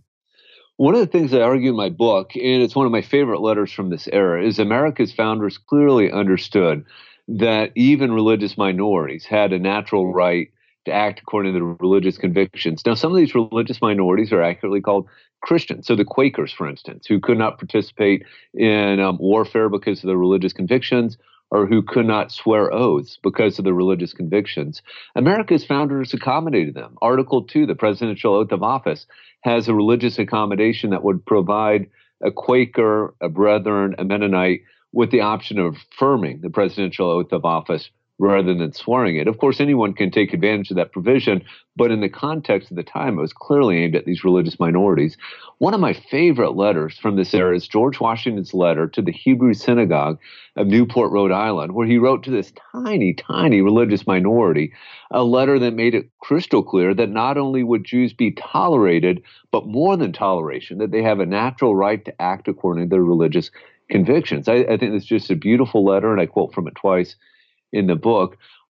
One 0.81 0.95
of 0.95 1.01
the 1.01 1.07
things 1.07 1.35
I 1.35 1.43
argue 1.43 1.69
in 1.69 1.77
my 1.77 1.91
book, 1.91 2.35
and 2.37 2.63
it's 2.63 2.75
one 2.75 2.87
of 2.87 2.93
my 2.93 3.03
favorite 3.03 3.43
letters 3.43 3.71
from 3.71 3.91
this 3.91 4.09
era, 4.11 4.43
is 4.43 4.59
America's 4.59 5.13
founders 5.13 5.59
clearly 5.59 6.11
understood 6.11 6.87
that 7.29 7.73
even 7.75 8.13
religious 8.13 8.57
minorities 8.57 9.27
had 9.27 9.53
a 9.53 9.59
natural 9.59 10.11
right 10.11 10.51
to 10.87 10.91
act 10.91 11.21
according 11.21 11.53
to 11.53 11.59
their 11.59 11.77
religious 11.81 12.17
convictions. 12.17 12.81
Now, 12.87 12.95
some 12.95 13.13
of 13.13 13.19
these 13.19 13.35
religious 13.35 13.83
minorities 13.83 14.33
are 14.33 14.41
accurately 14.41 14.81
called 14.81 15.07
Christians. 15.43 15.87
So 15.87 15.97
the 15.97 16.07
Quakers, 16.07 16.51
for 16.51 16.67
instance, 16.67 17.05
who 17.07 17.21
could 17.21 17.37
not 17.37 17.59
participate 17.59 18.25
in 18.55 19.01
um, 19.01 19.19
warfare 19.19 19.69
because 19.69 20.03
of 20.03 20.07
their 20.07 20.17
religious 20.17 20.55
convictions, 20.55 21.19
or 21.51 21.67
who 21.67 21.83
could 21.83 22.07
not 22.07 22.33
swear 22.33 22.73
oaths 22.73 23.19
because 23.23 23.59
of 23.59 23.65
their 23.65 23.75
religious 23.75 24.13
convictions. 24.13 24.83
America's 25.17 25.65
founders 25.65 26.15
accommodated 26.15 26.75
them. 26.75 26.97
Article 27.03 27.43
2, 27.45 27.67
the 27.67 27.75
presidential 27.75 28.35
oath 28.35 28.53
of 28.53 28.63
office, 28.63 29.07
has 29.43 29.69
a 29.69 29.75
religious 29.75 30.19
accommodation 30.19 30.91
that 30.91 31.05
would 31.05 31.25
provide 31.25 31.89
a 32.23 32.31
Quaker, 32.31 33.15
a 33.21 33.29
Brethren, 33.29 33.95
a 33.99 34.05
Mennonite 34.05 34.63
with 34.93 35.11
the 35.11 35.21
option 35.21 35.59
of 35.59 35.77
affirming 35.93 36.41
the 36.41 36.51
presidential 36.51 37.11
oath 37.11 37.33
of 37.33 37.45
office 37.45 37.91
rather 38.21 38.53
than 38.53 38.73
swearing 38.73 39.17
it. 39.17 39.27
Of 39.27 39.39
course, 39.39 39.61
anyone 39.61 39.95
can 39.95 40.11
take 40.11 40.35
advantage 40.35 40.71
of 40.71 40.77
that 40.77 40.93
provision, 40.93 41.43
but 41.75 41.91
in 41.91 42.01
the 42.01 42.09
context 42.09 42.71
of 42.71 42.77
the 42.77 42.83
time, 42.83 43.19
it 43.19 43.23
was 43.23 43.33
clearly 43.33 43.79
aimed 43.79 43.97
at 43.97 44.05
these 44.05 44.25
religious 44.25 44.61
minorities. 44.61 45.17
One 45.57 45.73
of 45.73 45.81
my 45.81 45.95
favorite 45.95 46.55
letters 46.55 46.99
from 46.99 47.17
this 47.17 47.33
era 47.33 47.57
is 47.57 47.67
George 47.67 47.99
Washington's 47.99 48.53
letter 48.53 48.87
to 48.89 49.01
the 49.01 49.11
Hebrew 49.11 49.55
Synagogue 49.55 50.19
of 50.57 50.67
Newport, 50.67 51.11
Rhode 51.13 51.33
Island, 51.33 51.73
where 51.73 51.87
he 51.87 51.97
wrote 51.97 52.23
to 52.25 52.31
this 52.31 52.53
tiny, 52.73 53.15
tiny 53.15 53.63
religious 53.63 54.07
minority 54.07 54.73
a 55.11 55.25
letter 55.25 55.59
that 55.59 55.75
made 55.75 55.95
it 55.95 56.11
crystal 56.21 56.63
clear 56.63 56.93
that 56.93 57.09
not 57.09 57.39
only 57.39 57.63
would 57.63 57.85
Jews 57.85 58.13
be 58.13 58.33
tolerated, 58.33 59.23
but 59.51 59.67
more 59.67 59.97
than 59.97 60.13
toleration, 60.13 60.77
that 60.79 60.91
they 60.91 61.03
have 61.03 61.21
a 61.21 61.27
natural 61.27 61.75
right 61.75 62.05
to 62.05 62.23
act 62.23 62.49
according 62.49 62.85
to 62.85 62.91
their 62.91 63.03
religious 63.03 63.51
convictions. 63.89 64.47
I, 64.47 64.57
I 64.57 64.77
think 64.77 64.95
it's 64.95 65.07
just 65.07 65.31
a 65.31 65.37
beautiful 65.37 65.85
letter, 65.85 66.13
and 66.13 66.21
I 66.21 66.27
quote 66.27 66.53
from 66.53 66.69
it 66.69 66.75
twice 66.75 67.17
in 67.73 67.87
the 67.87 67.97
book. 67.97 68.37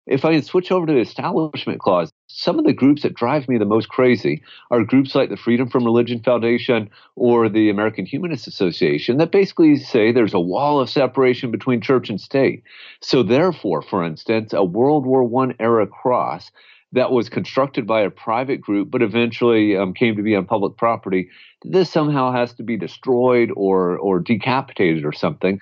If 0.08 0.26
I 0.26 0.34
can 0.34 0.42
switch 0.42 0.72
over 0.72 0.88
to 0.88 0.94
the 0.94 1.00
Establishment 1.00 1.80
Clause, 1.80 2.12
some 2.28 2.58
of 2.58 2.66
the 2.66 2.74
groups 2.74 3.04
that 3.04 3.14
drive 3.14 3.48
me 3.48 3.58
the 3.58 3.66
most 3.66 3.90
crazy 3.90 4.42
are 4.72 4.84
groups 4.84 5.14
like 5.14 5.30
the 5.30 5.38
Freedom 5.38 5.70
from 5.70 5.86
Religion 5.86 6.22
Foundation 6.24 6.90
or 7.16 7.48
the 7.48 7.70
American 7.70 8.06
Humanist 8.06 8.48
Association 8.48 9.18
that 9.18 9.32
basically 9.32 9.76
say 9.76 10.12
there's 10.12 10.34
a 10.34 10.40
wall 10.40 10.80
of 10.80 10.90
separation 10.90 11.52
between 11.52 11.82
church 11.82 12.10
and 12.10 12.20
state. 12.20 12.64
So, 13.02 13.22
therefore, 13.22 13.84
for 13.84 14.04
instance, 14.04 14.54
a 14.54 14.64
World 14.64 15.06
War 15.06 15.24
I 15.44 15.54
era 15.60 15.86
cross 15.86 16.52
that 16.94 17.12
was 17.12 17.30
constructed 17.30 17.88
by 17.88 18.02
a 18.02 18.10
private 18.10 18.60
group 18.60 18.92
but 18.92 19.02
eventually 19.02 19.78
um, 19.78 19.94
came 19.94 20.16
to 20.16 20.24
be 20.24 20.36
on 20.36 20.46
public 20.46 20.78
property, 20.78 21.30
this 21.64 21.90
somehow 21.90 22.32
has 22.32 22.54
to 22.56 22.64
be 22.64 22.78
destroyed 22.78 23.52
or, 23.56 23.98
or 23.98 24.20
decapitated 24.20 25.06
or 25.06 25.14
something. 25.14 25.60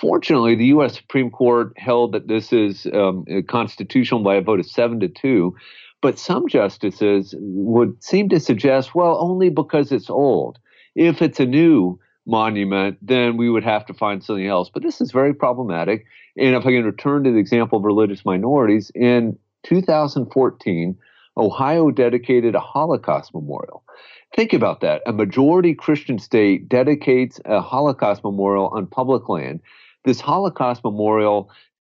Fortunately, 0.00 0.54
the 0.54 0.66
U.S. 0.66 0.96
Supreme 0.96 1.30
Court 1.30 1.72
held 1.76 2.12
that 2.12 2.28
this 2.28 2.52
is 2.52 2.86
um, 2.92 3.24
constitutional 3.48 4.22
by 4.22 4.36
a 4.36 4.40
vote 4.40 4.60
of 4.60 4.66
seven 4.66 5.00
to 5.00 5.08
two. 5.08 5.54
But 6.02 6.18
some 6.18 6.48
justices 6.48 7.34
would 7.38 8.02
seem 8.02 8.28
to 8.28 8.38
suggest, 8.38 8.94
well, 8.94 9.16
only 9.20 9.48
because 9.48 9.90
it's 9.90 10.10
old. 10.10 10.58
If 10.94 11.22
it's 11.22 11.40
a 11.40 11.46
new 11.46 11.98
monument, 12.26 12.98
then 13.00 13.36
we 13.36 13.48
would 13.48 13.64
have 13.64 13.86
to 13.86 13.94
find 13.94 14.22
something 14.22 14.46
else. 14.46 14.68
But 14.72 14.82
this 14.82 15.00
is 15.00 15.12
very 15.12 15.32
problematic. 15.32 16.04
And 16.36 16.54
if 16.54 16.66
I 16.66 16.72
can 16.72 16.84
return 16.84 17.24
to 17.24 17.30
the 17.30 17.38
example 17.38 17.78
of 17.78 17.84
religious 17.84 18.24
minorities, 18.24 18.90
in 18.94 19.38
2014, 19.62 20.96
Ohio 21.36 21.90
dedicated 21.90 22.54
a 22.54 22.60
Holocaust 22.60 23.34
memorial. 23.34 23.82
Think 24.36 24.52
about 24.52 24.80
that. 24.80 25.02
A 25.06 25.12
majority 25.12 25.74
Christian 25.74 26.18
state 26.18 26.68
dedicates 26.68 27.40
a 27.44 27.60
Holocaust 27.60 28.24
memorial 28.24 28.68
on 28.68 28.86
public 28.86 29.28
land 29.28 29.60
this 30.04 30.20
Holocaust 30.20 30.84
memorial 30.84 31.50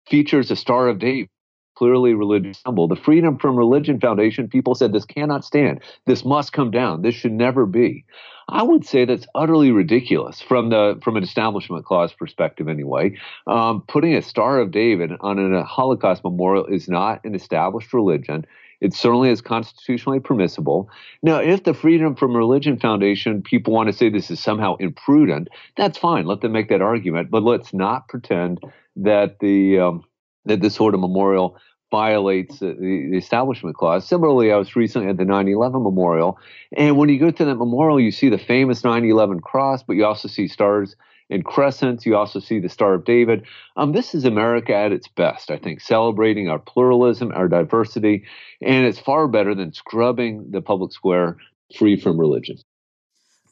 features 0.10 0.52
a 0.52 0.56
Star 0.56 0.88
of 0.88 1.00
David, 1.00 1.30
clearly 1.76 2.14
religious 2.14 2.62
symbol. 2.66 2.88
The 2.88 2.96
Freedom 2.96 3.38
from 3.38 3.56
Religion 3.56 4.00
Foundation 4.00 4.50
people 4.50 4.76
said 4.76 4.92
this 4.92 5.06
cannot 5.06 5.46
stand. 5.46 5.82
This 6.06 6.26
must 6.26 6.52
come 6.52 6.72
down. 6.72 7.02
This 7.02 7.16
should 7.16 7.32
never 7.32 7.66
be. 7.66 8.06
I 8.50 8.64
would 8.64 8.86
say 8.86 9.06
that's 9.06 9.28
utterly 9.36 9.72
ridiculous 9.72 10.42
from 10.42 10.70
the 10.70 11.00
from 11.04 11.16
an 11.18 11.24
establishment 11.24 11.86
clause 11.86 12.12
perspective. 12.14 12.68
Anyway, 12.68 13.16
um, 13.46 13.84
putting 13.88 14.16
a 14.16 14.22
Star 14.22 14.60
of 14.60 14.72
David 14.72 15.12
on 15.22 15.54
a 15.54 15.64
Holocaust 15.64 16.24
memorial 16.24 16.66
is 16.66 16.90
not 16.90 17.24
an 17.24 17.36
established 17.36 17.94
religion. 17.94 18.46
It 18.82 18.94
certainly 18.94 19.30
is 19.30 19.42
constitutionally 19.42 20.20
permissible. 20.20 20.90
Now, 21.22 21.38
if 21.38 21.64
the 21.64 21.74
Freedom 21.74 22.16
from 22.16 22.36
Religion 22.36 22.80
Foundation 22.80 23.42
people 23.42 23.74
want 23.74 23.88
to 23.88 23.94
say 23.94 24.10
this 24.10 24.32
is 24.32 24.40
somehow 24.40 24.76
imprudent, 24.78 25.50
that's 25.76 25.98
fine. 25.98 26.26
Let 26.26 26.42
them 26.42 26.54
make 26.54 26.70
that 26.70 26.82
argument. 26.82 27.30
But 27.30 27.44
let's 27.44 27.74
not 27.74 28.08
pretend 28.08 28.60
that 28.96 29.40
the 29.40 29.80
um, 29.80 30.04
that 30.46 30.62
this 30.62 30.76
sort 30.76 30.94
of 30.94 31.00
memorial 31.00 31.58
violates 31.92 32.60
the, 32.60 32.76
the 32.80 33.18
establishment 33.18 33.76
clause. 33.76 34.08
Similarly, 34.08 34.52
I 34.52 34.58
was 34.58 34.76
recently 34.76 35.10
at 35.10 35.18
the 35.18 35.26
9 35.26 35.48
11 35.48 35.84
memorial, 35.84 36.38
and 36.78 36.98
when 36.98 37.10
you 37.10 37.20
go 37.20 37.32
to 37.32 37.46
that 37.46 37.56
memorial, 37.56 38.00
you 38.00 38.12
see 38.12 38.30
the 38.30 38.38
famous 38.38 38.84
9 38.84 39.04
11 39.04 39.42
cross, 39.42 39.84
but 39.84 39.94
you 39.94 40.06
also 40.06 40.28
see 40.28 40.48
stars 40.48 40.96
in 41.30 41.44
crescents. 41.44 42.06
You 42.06 42.16
also 42.16 42.40
see 42.40 42.60
the 42.60 42.70
Star 42.70 42.94
of 42.94 43.06
David. 43.06 43.46
Um, 43.78 43.92
this 43.92 44.16
is 44.16 44.26
America 44.26 44.74
at 44.74 44.92
its 44.92 45.08
best, 45.08 45.52
I 45.52 45.58
think, 45.58 45.82
celebrating 45.82 46.50
our 46.50 46.60
pluralism, 46.60 47.32
our 47.34 47.48
diversity, 47.48 48.26
and 48.62 48.86
it's 48.86 49.00
far 49.00 49.28
better 49.28 49.54
than 49.54 49.74
scrubbing 49.74 50.52
the 50.52 50.62
public 50.62 50.92
square 50.92 51.38
free 51.78 52.00
from 52.00 52.20
religion. 52.20 52.58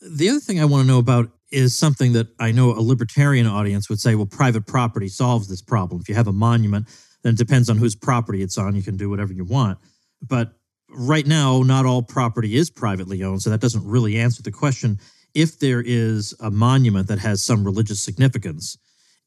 The 0.02 0.30
other 0.30 0.40
thing 0.40 0.60
I 0.60 0.66
want 0.66 0.84
to 0.84 0.88
know 0.88 1.00
about 1.00 1.30
is 1.52 1.78
something 1.78 2.14
that 2.14 2.28
I 2.40 2.52
know 2.52 2.72
a 2.72 2.82
libertarian 2.82 3.48
audience 3.48 3.90
would 3.90 4.00
say, 4.00 4.16
well, 4.16 4.26
private 4.26 4.68
property 4.68 5.08
solves 5.08 5.48
this 5.48 5.62
problem. 5.62 6.02
If 6.02 6.10
you 6.10 6.16
have 6.16 6.28
a 6.28 6.34
monument, 6.34 6.88
then 7.24 7.34
it 7.34 7.38
depends 7.38 7.70
on 7.70 7.78
whose 7.78 7.96
property 7.96 8.42
it's 8.42 8.58
on. 8.58 8.76
You 8.76 8.84
can 8.84 8.98
do 8.98 9.10
whatever 9.10 9.34
you 9.34 9.46
want. 9.46 9.78
But 10.22 10.54
right 10.90 11.26
now, 11.26 11.62
not 11.62 11.86
all 11.86 12.02
property 12.02 12.56
is 12.56 12.70
privately 12.70 13.24
owned, 13.24 13.42
so 13.42 13.50
that 13.50 13.62
doesn't 13.62 13.86
really 13.86 14.18
answer 14.18 14.44
the 14.44 14.52
question 14.52 15.00
if 15.34 15.60
there 15.60 15.82
is 15.82 16.34
a 16.40 16.52
monument 16.52 17.08
that 17.08 17.20
has 17.20 17.44
some 17.44 17.64
religious 17.64 18.02
significance, 18.02 18.78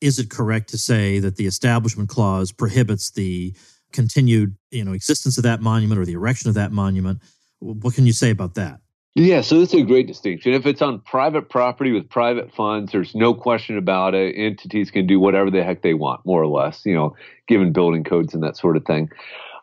is 0.01 0.19
it 0.19 0.31
correct 0.31 0.69
to 0.71 0.79
say 0.79 1.19
that 1.19 1.37
the 1.37 1.47
establishment 1.47 2.09
clause 2.09 2.53
prohibits 2.53 3.11
the 3.11 3.55
continued 3.93 4.57
you 4.71 4.85
know 4.85 4.93
existence 4.93 5.37
of 5.37 5.43
that 5.43 5.61
monument 5.61 6.01
or 6.01 6.05
the 6.05 6.13
erection 6.13 6.49
of 6.49 6.55
that 6.55 6.73
monument? 6.73 7.21
What 7.59 7.95
can 7.95 8.07
you 8.07 8.13
say 8.13 8.31
about 8.31 8.55
that 8.55 8.81
yeah, 9.15 9.41
so 9.41 9.59
this 9.59 9.75
is 9.75 9.81
a 9.81 9.85
great 9.85 10.07
distinction. 10.07 10.53
If 10.53 10.67
it's 10.67 10.83
on 10.83 11.01
private 11.01 11.49
property 11.49 11.91
with 11.91 12.09
private 12.09 12.53
funds, 12.55 12.93
there's 12.93 13.15
no 13.15 13.35
question 13.35 13.77
about 13.77 14.15
it. 14.15 14.35
Entities 14.37 14.91
can 14.91 15.07
do 15.07 15.19
whatever 15.19 15.51
the 15.51 15.65
heck 15.65 15.83
they 15.83 15.95
want, 15.95 16.25
more 16.25 16.43
or 16.43 16.47
less, 16.47 16.87
you 16.87 16.95
know, 16.95 17.17
given 17.49 17.73
building 17.73 18.05
codes 18.05 18.35
and 18.35 18.43
that 18.45 18.57
sort 18.57 18.77
of 18.77 18.85
thing. 18.85 19.11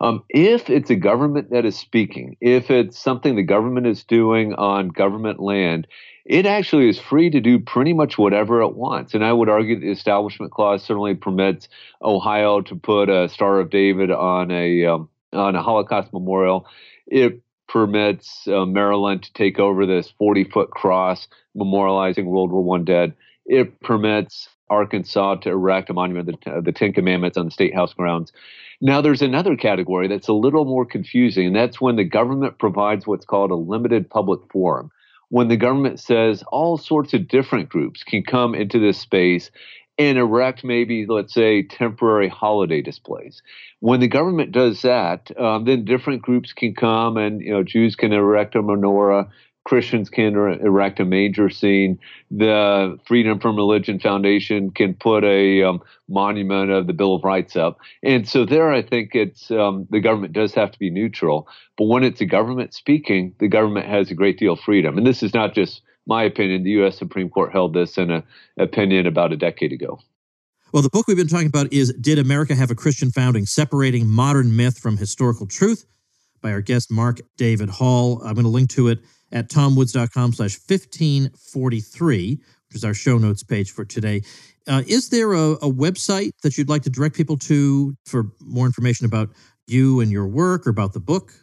Um, 0.01 0.23
if 0.29 0.69
it's 0.69 0.89
a 0.89 0.95
government 0.95 1.49
that 1.51 1.65
is 1.65 1.77
speaking, 1.77 2.37
if 2.41 2.69
it's 2.69 2.99
something 2.99 3.35
the 3.35 3.43
government 3.43 3.87
is 3.87 4.03
doing 4.03 4.53
on 4.53 4.89
government 4.89 5.39
land, 5.39 5.87
it 6.25 6.45
actually 6.45 6.89
is 6.89 6.99
free 6.99 7.29
to 7.29 7.39
do 7.39 7.57
pretty 7.57 7.93
much 7.93 8.17
whatever 8.17 8.61
it 8.61 8.75
wants. 8.75 9.13
And 9.13 9.23
I 9.23 9.31
would 9.31 9.49
argue 9.49 9.79
the 9.79 9.91
Establishment 9.91 10.51
Clause 10.51 10.83
certainly 10.83 11.15
permits 11.15 11.69
Ohio 12.01 12.61
to 12.61 12.75
put 12.75 13.09
a 13.09 13.29
Star 13.29 13.59
of 13.59 13.69
David 13.69 14.11
on 14.11 14.51
a 14.51 14.85
um, 14.85 15.09
on 15.31 15.55
a 15.55 15.63
Holocaust 15.63 16.11
memorial. 16.11 16.67
It 17.07 17.41
permits 17.67 18.47
uh, 18.47 18.65
Maryland 18.65 19.23
to 19.23 19.33
take 19.33 19.59
over 19.59 19.85
this 19.85 20.13
40 20.17 20.45
foot 20.45 20.69
cross 20.71 21.27
memorializing 21.55 22.25
World 22.25 22.51
War 22.51 22.63
One 22.63 22.85
dead. 22.85 23.13
It 23.45 23.79
permits 23.81 24.49
Arkansas 24.69 25.35
to 25.35 25.49
erect 25.49 25.89
a 25.89 25.93
monument 25.93 26.29
of 26.29 26.39
the, 26.43 26.61
the 26.61 26.71
Ten 26.71 26.93
Commandments 26.93 27.37
on 27.37 27.45
the 27.45 27.51
State 27.51 27.73
House 27.73 27.93
grounds. 27.93 28.31
Now, 28.79 29.01
there's 29.01 29.21
another 29.21 29.55
category 29.55 30.07
that's 30.07 30.27
a 30.27 30.33
little 30.33 30.65
more 30.65 30.85
confusing, 30.85 31.47
and 31.47 31.55
that's 31.55 31.81
when 31.81 31.95
the 31.95 32.03
government 32.03 32.59
provides 32.59 33.07
what's 33.07 33.25
called 33.25 33.51
a 33.51 33.55
limited 33.55 34.09
public 34.09 34.41
forum 34.51 34.91
when 35.29 35.47
the 35.47 35.57
government 35.57 35.99
says 35.99 36.43
all 36.47 36.77
sorts 36.77 37.13
of 37.13 37.27
different 37.27 37.69
groups 37.69 38.03
can 38.03 38.23
come 38.23 38.55
into 38.55 38.79
this 38.79 38.99
space 38.99 39.51
and 39.97 40.17
erect 40.17 40.63
maybe, 40.63 41.05
let's 41.07 41.33
say, 41.33 41.63
temporary 41.63 42.29
holiday 42.29 42.81
displays. 42.81 43.41
When 43.79 43.99
the 43.99 44.07
government 44.07 44.51
does 44.51 44.81
that, 44.83 45.31
um, 45.39 45.65
then 45.65 45.85
different 45.85 46.21
groups 46.21 46.53
can 46.53 46.75
come 46.75 47.17
and, 47.17 47.41
you 47.41 47.51
know, 47.51 47.63
Jews 47.63 47.95
can 47.95 48.13
erect 48.13 48.55
a 48.55 48.61
menorah, 48.61 49.29
Christians 49.67 50.09
can 50.09 50.33
erect 50.33 51.01
a 51.01 51.05
manger 51.05 51.49
scene. 51.49 51.99
The 52.31 52.97
Freedom 53.05 53.37
from 53.37 53.57
Religion 53.57 53.99
Foundation 53.99 54.71
can 54.71 54.93
put 54.93 55.25
a 55.25 55.61
um, 55.63 55.81
monument 56.07 56.71
of 56.71 56.87
the 56.87 56.93
Bill 56.93 57.15
of 57.15 57.25
Rights 57.25 57.57
up. 57.57 57.77
And 58.01 58.25
so 58.29 58.45
there, 58.45 58.71
I 58.71 58.81
think 58.81 59.13
it's 59.13 59.51
um, 59.51 59.85
the 59.89 59.99
government 59.99 60.31
does 60.31 60.53
have 60.53 60.71
to 60.71 60.79
be 60.79 60.89
neutral. 60.89 61.49
But 61.77 61.85
when 61.85 62.03
it's 62.03 62.21
a 62.21 62.25
government 62.25 62.73
speaking, 62.73 63.35
the 63.39 63.49
government 63.49 63.87
has 63.87 64.09
a 64.09 64.15
great 64.15 64.39
deal 64.39 64.53
of 64.53 64.61
freedom. 64.61 64.97
And 64.97 65.05
this 65.05 65.21
is 65.21 65.33
not 65.33 65.53
just 65.53 65.81
my 66.07 66.23
opinion. 66.23 66.63
The 66.63 66.71
U.S. 66.71 66.97
Supreme 66.97 67.29
Court 67.29 67.51
held 67.51 67.73
this 67.73 67.97
in 67.97 68.09
an 68.09 68.23
opinion 68.57 69.05
about 69.05 69.33
a 69.33 69.37
decade 69.37 69.73
ago. 69.73 69.99
Well, 70.73 70.83
the 70.83 70.89
book 70.89 71.07
we've 71.07 71.17
been 71.17 71.27
talking 71.27 71.47
about 71.47 71.71
is 71.71 71.93
Did 71.93 72.19
America 72.19 72.53
Have 72.55 72.71
a 72.71 72.75
Christian 72.75 73.11
Founding? 73.11 73.45
Separating 73.45 74.07
Modern 74.07 74.55
Myth 74.55 74.79
from 74.79 74.97
Historical 74.97 75.47
Truth 75.47 75.85
by 76.41 76.51
our 76.51 76.61
guest, 76.61 76.91
Mark 76.91 77.19
David 77.37 77.69
Hall. 77.69 78.21
I'm 78.23 78.33
going 78.33 78.43
to 78.43 78.49
link 78.49 78.69
to 78.71 78.89
it 78.89 78.99
at 79.31 79.49
tomwoods.com 79.49 80.33
slash 80.33 80.57
1543, 80.57 82.39
which 82.67 82.75
is 82.75 82.83
our 82.83 82.93
show 82.93 83.17
notes 83.17 83.43
page 83.43 83.71
for 83.71 83.85
today. 83.85 84.21
Uh, 84.67 84.83
is 84.87 85.09
there 85.09 85.33
a, 85.33 85.51
a, 85.53 85.71
website 85.71 86.31
that 86.43 86.57
you'd 86.57 86.69
like 86.69 86.81
to 86.83 86.89
direct 86.89 87.15
people 87.15 87.37
to 87.37 87.95
for 88.05 88.31
more 88.41 88.65
information 88.65 89.05
about 89.05 89.29
you 89.67 90.01
and 90.01 90.11
your 90.11 90.27
work 90.27 90.67
or 90.67 90.69
about 90.69 90.93
the 90.93 90.99
book? 90.99 91.33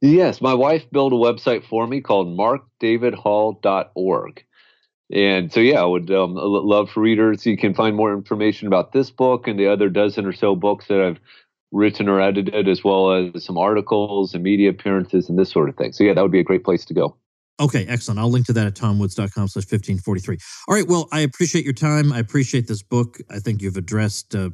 Yes, 0.00 0.40
my 0.40 0.54
wife 0.54 0.90
built 0.90 1.12
a 1.12 1.16
website 1.16 1.64
for 1.64 1.86
me 1.86 2.00
called 2.00 2.36
markdavidhall.org. 2.36 4.44
And 5.12 5.52
so, 5.52 5.60
yeah, 5.60 5.80
I 5.80 5.84
would 5.84 6.10
um, 6.10 6.34
love 6.34 6.90
for 6.90 7.00
readers. 7.00 7.46
You 7.46 7.56
can 7.56 7.74
find 7.74 7.94
more 7.94 8.12
information 8.12 8.66
about 8.66 8.92
this 8.92 9.10
book 9.10 9.46
and 9.46 9.58
the 9.58 9.68
other 9.68 9.88
dozen 9.88 10.26
or 10.26 10.32
so 10.32 10.56
books 10.56 10.88
that 10.88 11.00
I've 11.00 11.20
written 11.70 12.08
or 12.08 12.20
edited, 12.20 12.68
as 12.68 12.82
well 12.82 13.12
as 13.12 13.44
some 13.44 13.56
articles 13.56 14.34
and 14.34 14.42
media 14.42 14.70
appearances 14.70 15.28
and 15.28 15.38
this 15.38 15.50
sort 15.50 15.68
of 15.68 15.76
thing. 15.76 15.92
So, 15.92 16.02
yeah, 16.02 16.14
that 16.14 16.22
would 16.22 16.32
be 16.32 16.40
a 16.40 16.44
great 16.44 16.64
place 16.64 16.84
to 16.86 16.94
go. 16.94 17.16
Okay, 17.58 17.86
excellent. 17.86 18.20
I'll 18.20 18.30
link 18.30 18.46
to 18.46 18.52
that 18.52 18.66
at 18.66 18.74
tomwoods.com 18.74 19.48
slash 19.48 19.64
1543. 19.64 20.38
All 20.68 20.74
right, 20.74 20.86
well, 20.86 21.08
I 21.12 21.20
appreciate 21.20 21.64
your 21.64 21.72
time. 21.72 22.12
I 22.12 22.18
appreciate 22.18 22.66
this 22.66 22.82
book. 22.82 23.18
I 23.30 23.38
think 23.38 23.62
you've 23.62 23.76
addressed 23.76 24.34
a 24.34 24.52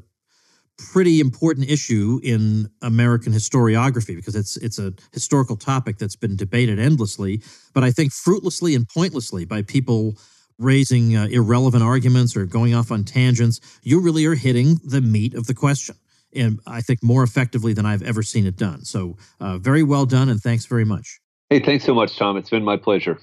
pretty 0.79 1.21
important 1.21 1.71
issue 1.71 2.21
in 2.23 2.69
American 2.83 3.33
historiography 3.33 4.17
because 4.17 4.35
it's 4.35 4.57
it's 4.57 4.79
a 4.79 4.93
historical 5.13 5.57
topic 5.57 5.99
that's 5.99 6.17
been 6.17 6.37
debated 6.37 6.79
endlessly, 6.79 7.43
but 7.75 7.85
I 7.85 7.91
think 7.91 8.13
fruitlessly 8.13 8.75
and 8.75 8.89
pointlessly 8.89 9.45
by 9.45 9.63
people 9.63 10.17
raising 10.59 11.17
uh, 11.17 11.27
irrelevant 11.31 11.83
arguments 11.83 12.37
or 12.37 12.47
going 12.47 12.75
off 12.75 12.91
on 12.91 13.05
tangents. 13.05 13.61
You 13.83 14.01
really 14.01 14.25
are 14.27 14.35
hitting 14.35 14.81
the 14.85 15.01
meat 15.01 15.35
of 15.35 15.47
the 15.47 15.55
question. 15.55 15.97
And 16.35 16.61
I 16.67 16.81
think 16.81 17.03
more 17.03 17.23
effectively 17.23 17.75
than 17.75 17.85
I've 17.85 18.03
ever 18.03 18.23
seen 18.23 18.47
it 18.47 18.57
done. 18.57 18.85
So, 18.85 19.17
uh, 19.39 19.59
very 19.59 19.83
well 19.83 20.07
done, 20.07 20.31
and 20.31 20.41
thanks 20.41 20.65
very 20.65 20.85
much. 20.85 21.21
Hey, 21.51 21.61
thanks 21.61 21.85
so 21.85 21.95
much, 21.95 22.17
Tom. 22.17 22.39
It's 22.39 22.49
been 22.49 22.65
my 22.65 22.79
pleasure. 22.79 23.19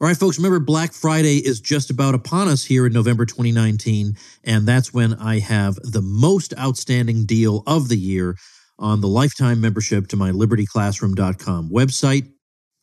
All 0.00 0.06
right, 0.06 0.16
folks, 0.16 0.38
remember 0.38 0.60
Black 0.60 0.94
Friday 0.94 1.46
is 1.46 1.60
just 1.60 1.90
about 1.90 2.14
upon 2.14 2.48
us 2.48 2.64
here 2.64 2.86
in 2.86 2.92
November 2.94 3.26
2019, 3.26 4.16
and 4.44 4.66
that's 4.66 4.94
when 4.94 5.12
I 5.12 5.40
have 5.40 5.74
the 5.74 6.00
most 6.00 6.54
outstanding 6.58 7.26
deal 7.26 7.62
of 7.66 7.90
the 7.90 7.98
year 7.98 8.34
on 8.78 9.02
the 9.02 9.08
lifetime 9.08 9.60
membership 9.60 10.08
to 10.08 10.16
my 10.16 10.30
libertyclassroom.com 10.30 11.68
website. 11.68 12.32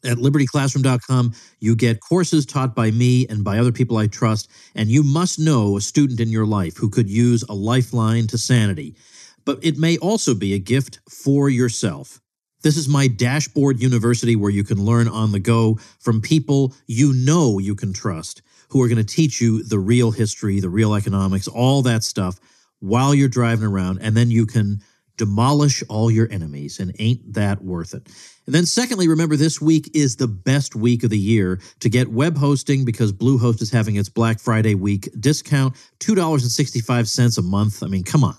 At 0.06 0.18
libertyclassroom.com, 0.18 1.34
you 1.60 1.76
get 1.76 2.02
courses 2.02 2.46
taught 2.46 2.76
by 2.76 2.92
me 2.92 3.26
and 3.30 3.44
by 3.44 3.58
other 3.58 3.72
people 3.72 3.98
I 3.98 4.06
trust, 4.06 4.52
and 4.76 4.88
you 4.88 5.02
must 5.02 5.40
know 5.40 5.76
a 5.76 5.82
student 5.82 6.20
in 6.20 6.30
your 6.30 6.46
life 6.46 6.78
who 6.78 6.88
could 6.88 7.10
use 7.10 7.42
a 7.50 7.54
lifeline 7.56 8.28
to 8.28 8.38
sanity. 8.38 8.96
But 9.44 9.58
it 9.64 9.80
may 9.80 9.98
also 9.98 10.36
be 10.36 10.54
a 10.54 10.60
gift 10.60 11.00
for 11.10 11.50
yourself. 11.50 12.22
This 12.64 12.78
is 12.78 12.90
my 12.90 13.08
dashboard 13.08 13.82
university 13.82 14.36
where 14.36 14.52
you 14.52 14.64
can 14.64 14.84
learn 14.84 15.08
on 15.08 15.32
the 15.32 15.40
go 15.40 15.76
from 16.00 16.22
people 16.22 16.74
you 16.88 17.14
know 17.14 17.60
you 17.60 17.76
can 17.76 17.94
trust 17.94 18.42
who 18.70 18.82
are 18.82 18.88
going 18.88 18.98
to 18.98 19.04
teach 19.04 19.40
you 19.40 19.64
the 19.64 19.80
real 19.80 20.12
history, 20.12 20.60
the 20.60 20.70
real 20.70 20.94
economics, 20.94 21.48
all 21.48 21.82
that 21.84 22.04
stuff 22.04 22.40
while 22.80 23.14
you're 23.14 23.30
driving 23.30 23.66
around. 23.66 24.00
And 24.02 24.16
then 24.16 24.32
you 24.32 24.46
can 24.46 24.82
demolish 25.18 25.84
all 25.90 26.12
your 26.12 26.32
enemies. 26.32 26.80
And 26.80 26.96
ain't 27.00 27.34
that 27.34 27.64
worth 27.64 27.94
it? 27.94 28.08
And 28.46 28.56
then, 28.56 28.66
secondly, 28.66 29.08
remember 29.08 29.36
this 29.36 29.60
week 29.62 29.90
is 29.94 30.16
the 30.16 30.28
best 30.28 30.76
week 30.76 31.04
of 31.04 31.10
the 31.10 31.18
year 31.18 31.60
to 31.80 31.90
get 31.90 32.12
web 32.12 32.38
hosting 32.38 32.86
because 32.86 33.12
Bluehost 33.12 33.62
is 33.62 33.72
having 33.72 33.96
its 33.96 34.10
Black 34.10 34.40
Friday 34.40 34.76
week 34.76 35.10
discount, 35.20 35.76
$2.65 36.00 37.38
a 37.38 37.42
month. 37.42 37.84
I 37.84 37.88
mean, 37.88 38.04
come 38.04 38.24
on 38.24 38.38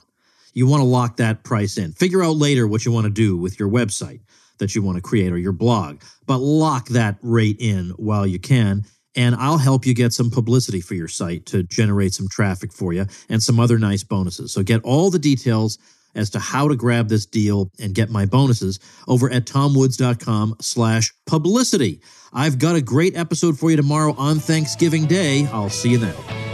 you 0.53 0.67
want 0.67 0.81
to 0.81 0.85
lock 0.85 1.17
that 1.17 1.45
price 1.45 1.79
in. 1.79 1.93
Figure 1.93 2.23
out 2.23 2.37
later 2.37 2.67
what 2.67 2.85
you 2.85 2.93
want 2.93 3.05
to 3.05 3.11
do 3.11 3.37
with 3.37 3.59
your 3.59 3.69
website 3.69 4.21
that 4.59 4.75
you 4.75 4.83
want 4.83 4.97
to 4.97 5.03
create 5.03 5.33
or 5.33 5.39
your 5.39 5.53
blog, 5.53 6.01
but 6.27 6.39
lock 6.39 6.89
that 6.89 7.17
rate 7.23 7.57
in 7.61 7.91
while 7.91 8.27
you 8.27 8.39
can. 8.39 8.85
And 9.17 9.35
I'll 9.35 9.59
help 9.59 9.87
you 9.87 9.95
get 9.95 10.13
some 10.13 10.31
publicity 10.31 10.81
for 10.81 10.95
your 10.95 11.09
site 11.09 11.47
to 11.47 11.63
generate 11.63 12.15
some 12.15 12.29
traffic 12.29 12.73
for 12.73 12.93
you 12.93 13.07
and 13.29 13.43
some 13.43 13.59
other 13.59 13.79
nice 13.79 14.05
bonuses. 14.05 14.53
So 14.53 14.63
get 14.63 14.83
all 14.83 15.11
the 15.11 15.19
details 15.19 15.79
as 16.15 16.31
to 16.31 16.39
how 16.39 16.69
to 16.69 16.77
grab 16.77 17.09
this 17.09 17.27
deal 17.27 17.71
and 17.79 17.95
get 17.95 18.11
my 18.11 18.27
bonuses 18.27 18.79
over 19.07 19.31
at 19.31 19.45
tomwoods.com 19.45 20.57
slash 20.61 21.13
publicity. 21.27 22.01
I've 22.33 22.59
got 22.59 22.77
a 22.77 22.83
great 22.83 23.17
episode 23.17 23.59
for 23.59 23.71
you 23.71 23.77
tomorrow 23.77 24.15
on 24.19 24.39
Thanksgiving 24.39 25.07
Day. 25.07 25.47
I'll 25.47 25.71
see 25.71 25.91
you 25.91 25.99
then. 25.99 26.48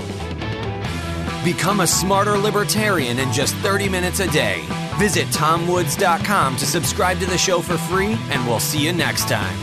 Become 1.45 1.81
a 1.81 1.87
smarter 1.87 2.39
libertarian 2.39 3.19
in 3.19 3.31
just 3.33 3.55
30 3.57 3.89
minutes 3.89 4.21
a 4.21 4.31
day. 4.31 4.65
Visit 4.99 5.27
tomwoods.com 5.29 6.57
to 6.57 6.67
subscribe 6.67 7.19
to 7.19 7.27
the 7.27 7.37
show 7.37 7.61
for 7.61 7.77
free, 7.77 8.17
and 8.31 8.47
we'll 8.47 8.61
see 8.61 8.83
you 8.83 8.93
next 8.93 9.29
time. 9.29 9.55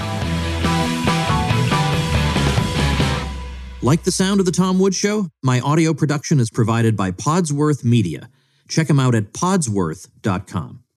Like 3.82 4.04
the 4.04 4.12
sound 4.12 4.40
of 4.40 4.46
The 4.46 4.52
Tom 4.52 4.78
Woods 4.78 4.96
Show? 4.96 5.30
My 5.42 5.60
audio 5.60 5.96
production 5.96 6.40
is 6.40 6.52
provided 6.52 6.96
by 6.96 7.10
Podsworth 7.10 7.84
Media. 7.84 8.30
Check 8.68 8.88
them 8.88 9.00
out 9.00 9.16
at 9.16 9.34
podsworth.com. 9.34 10.81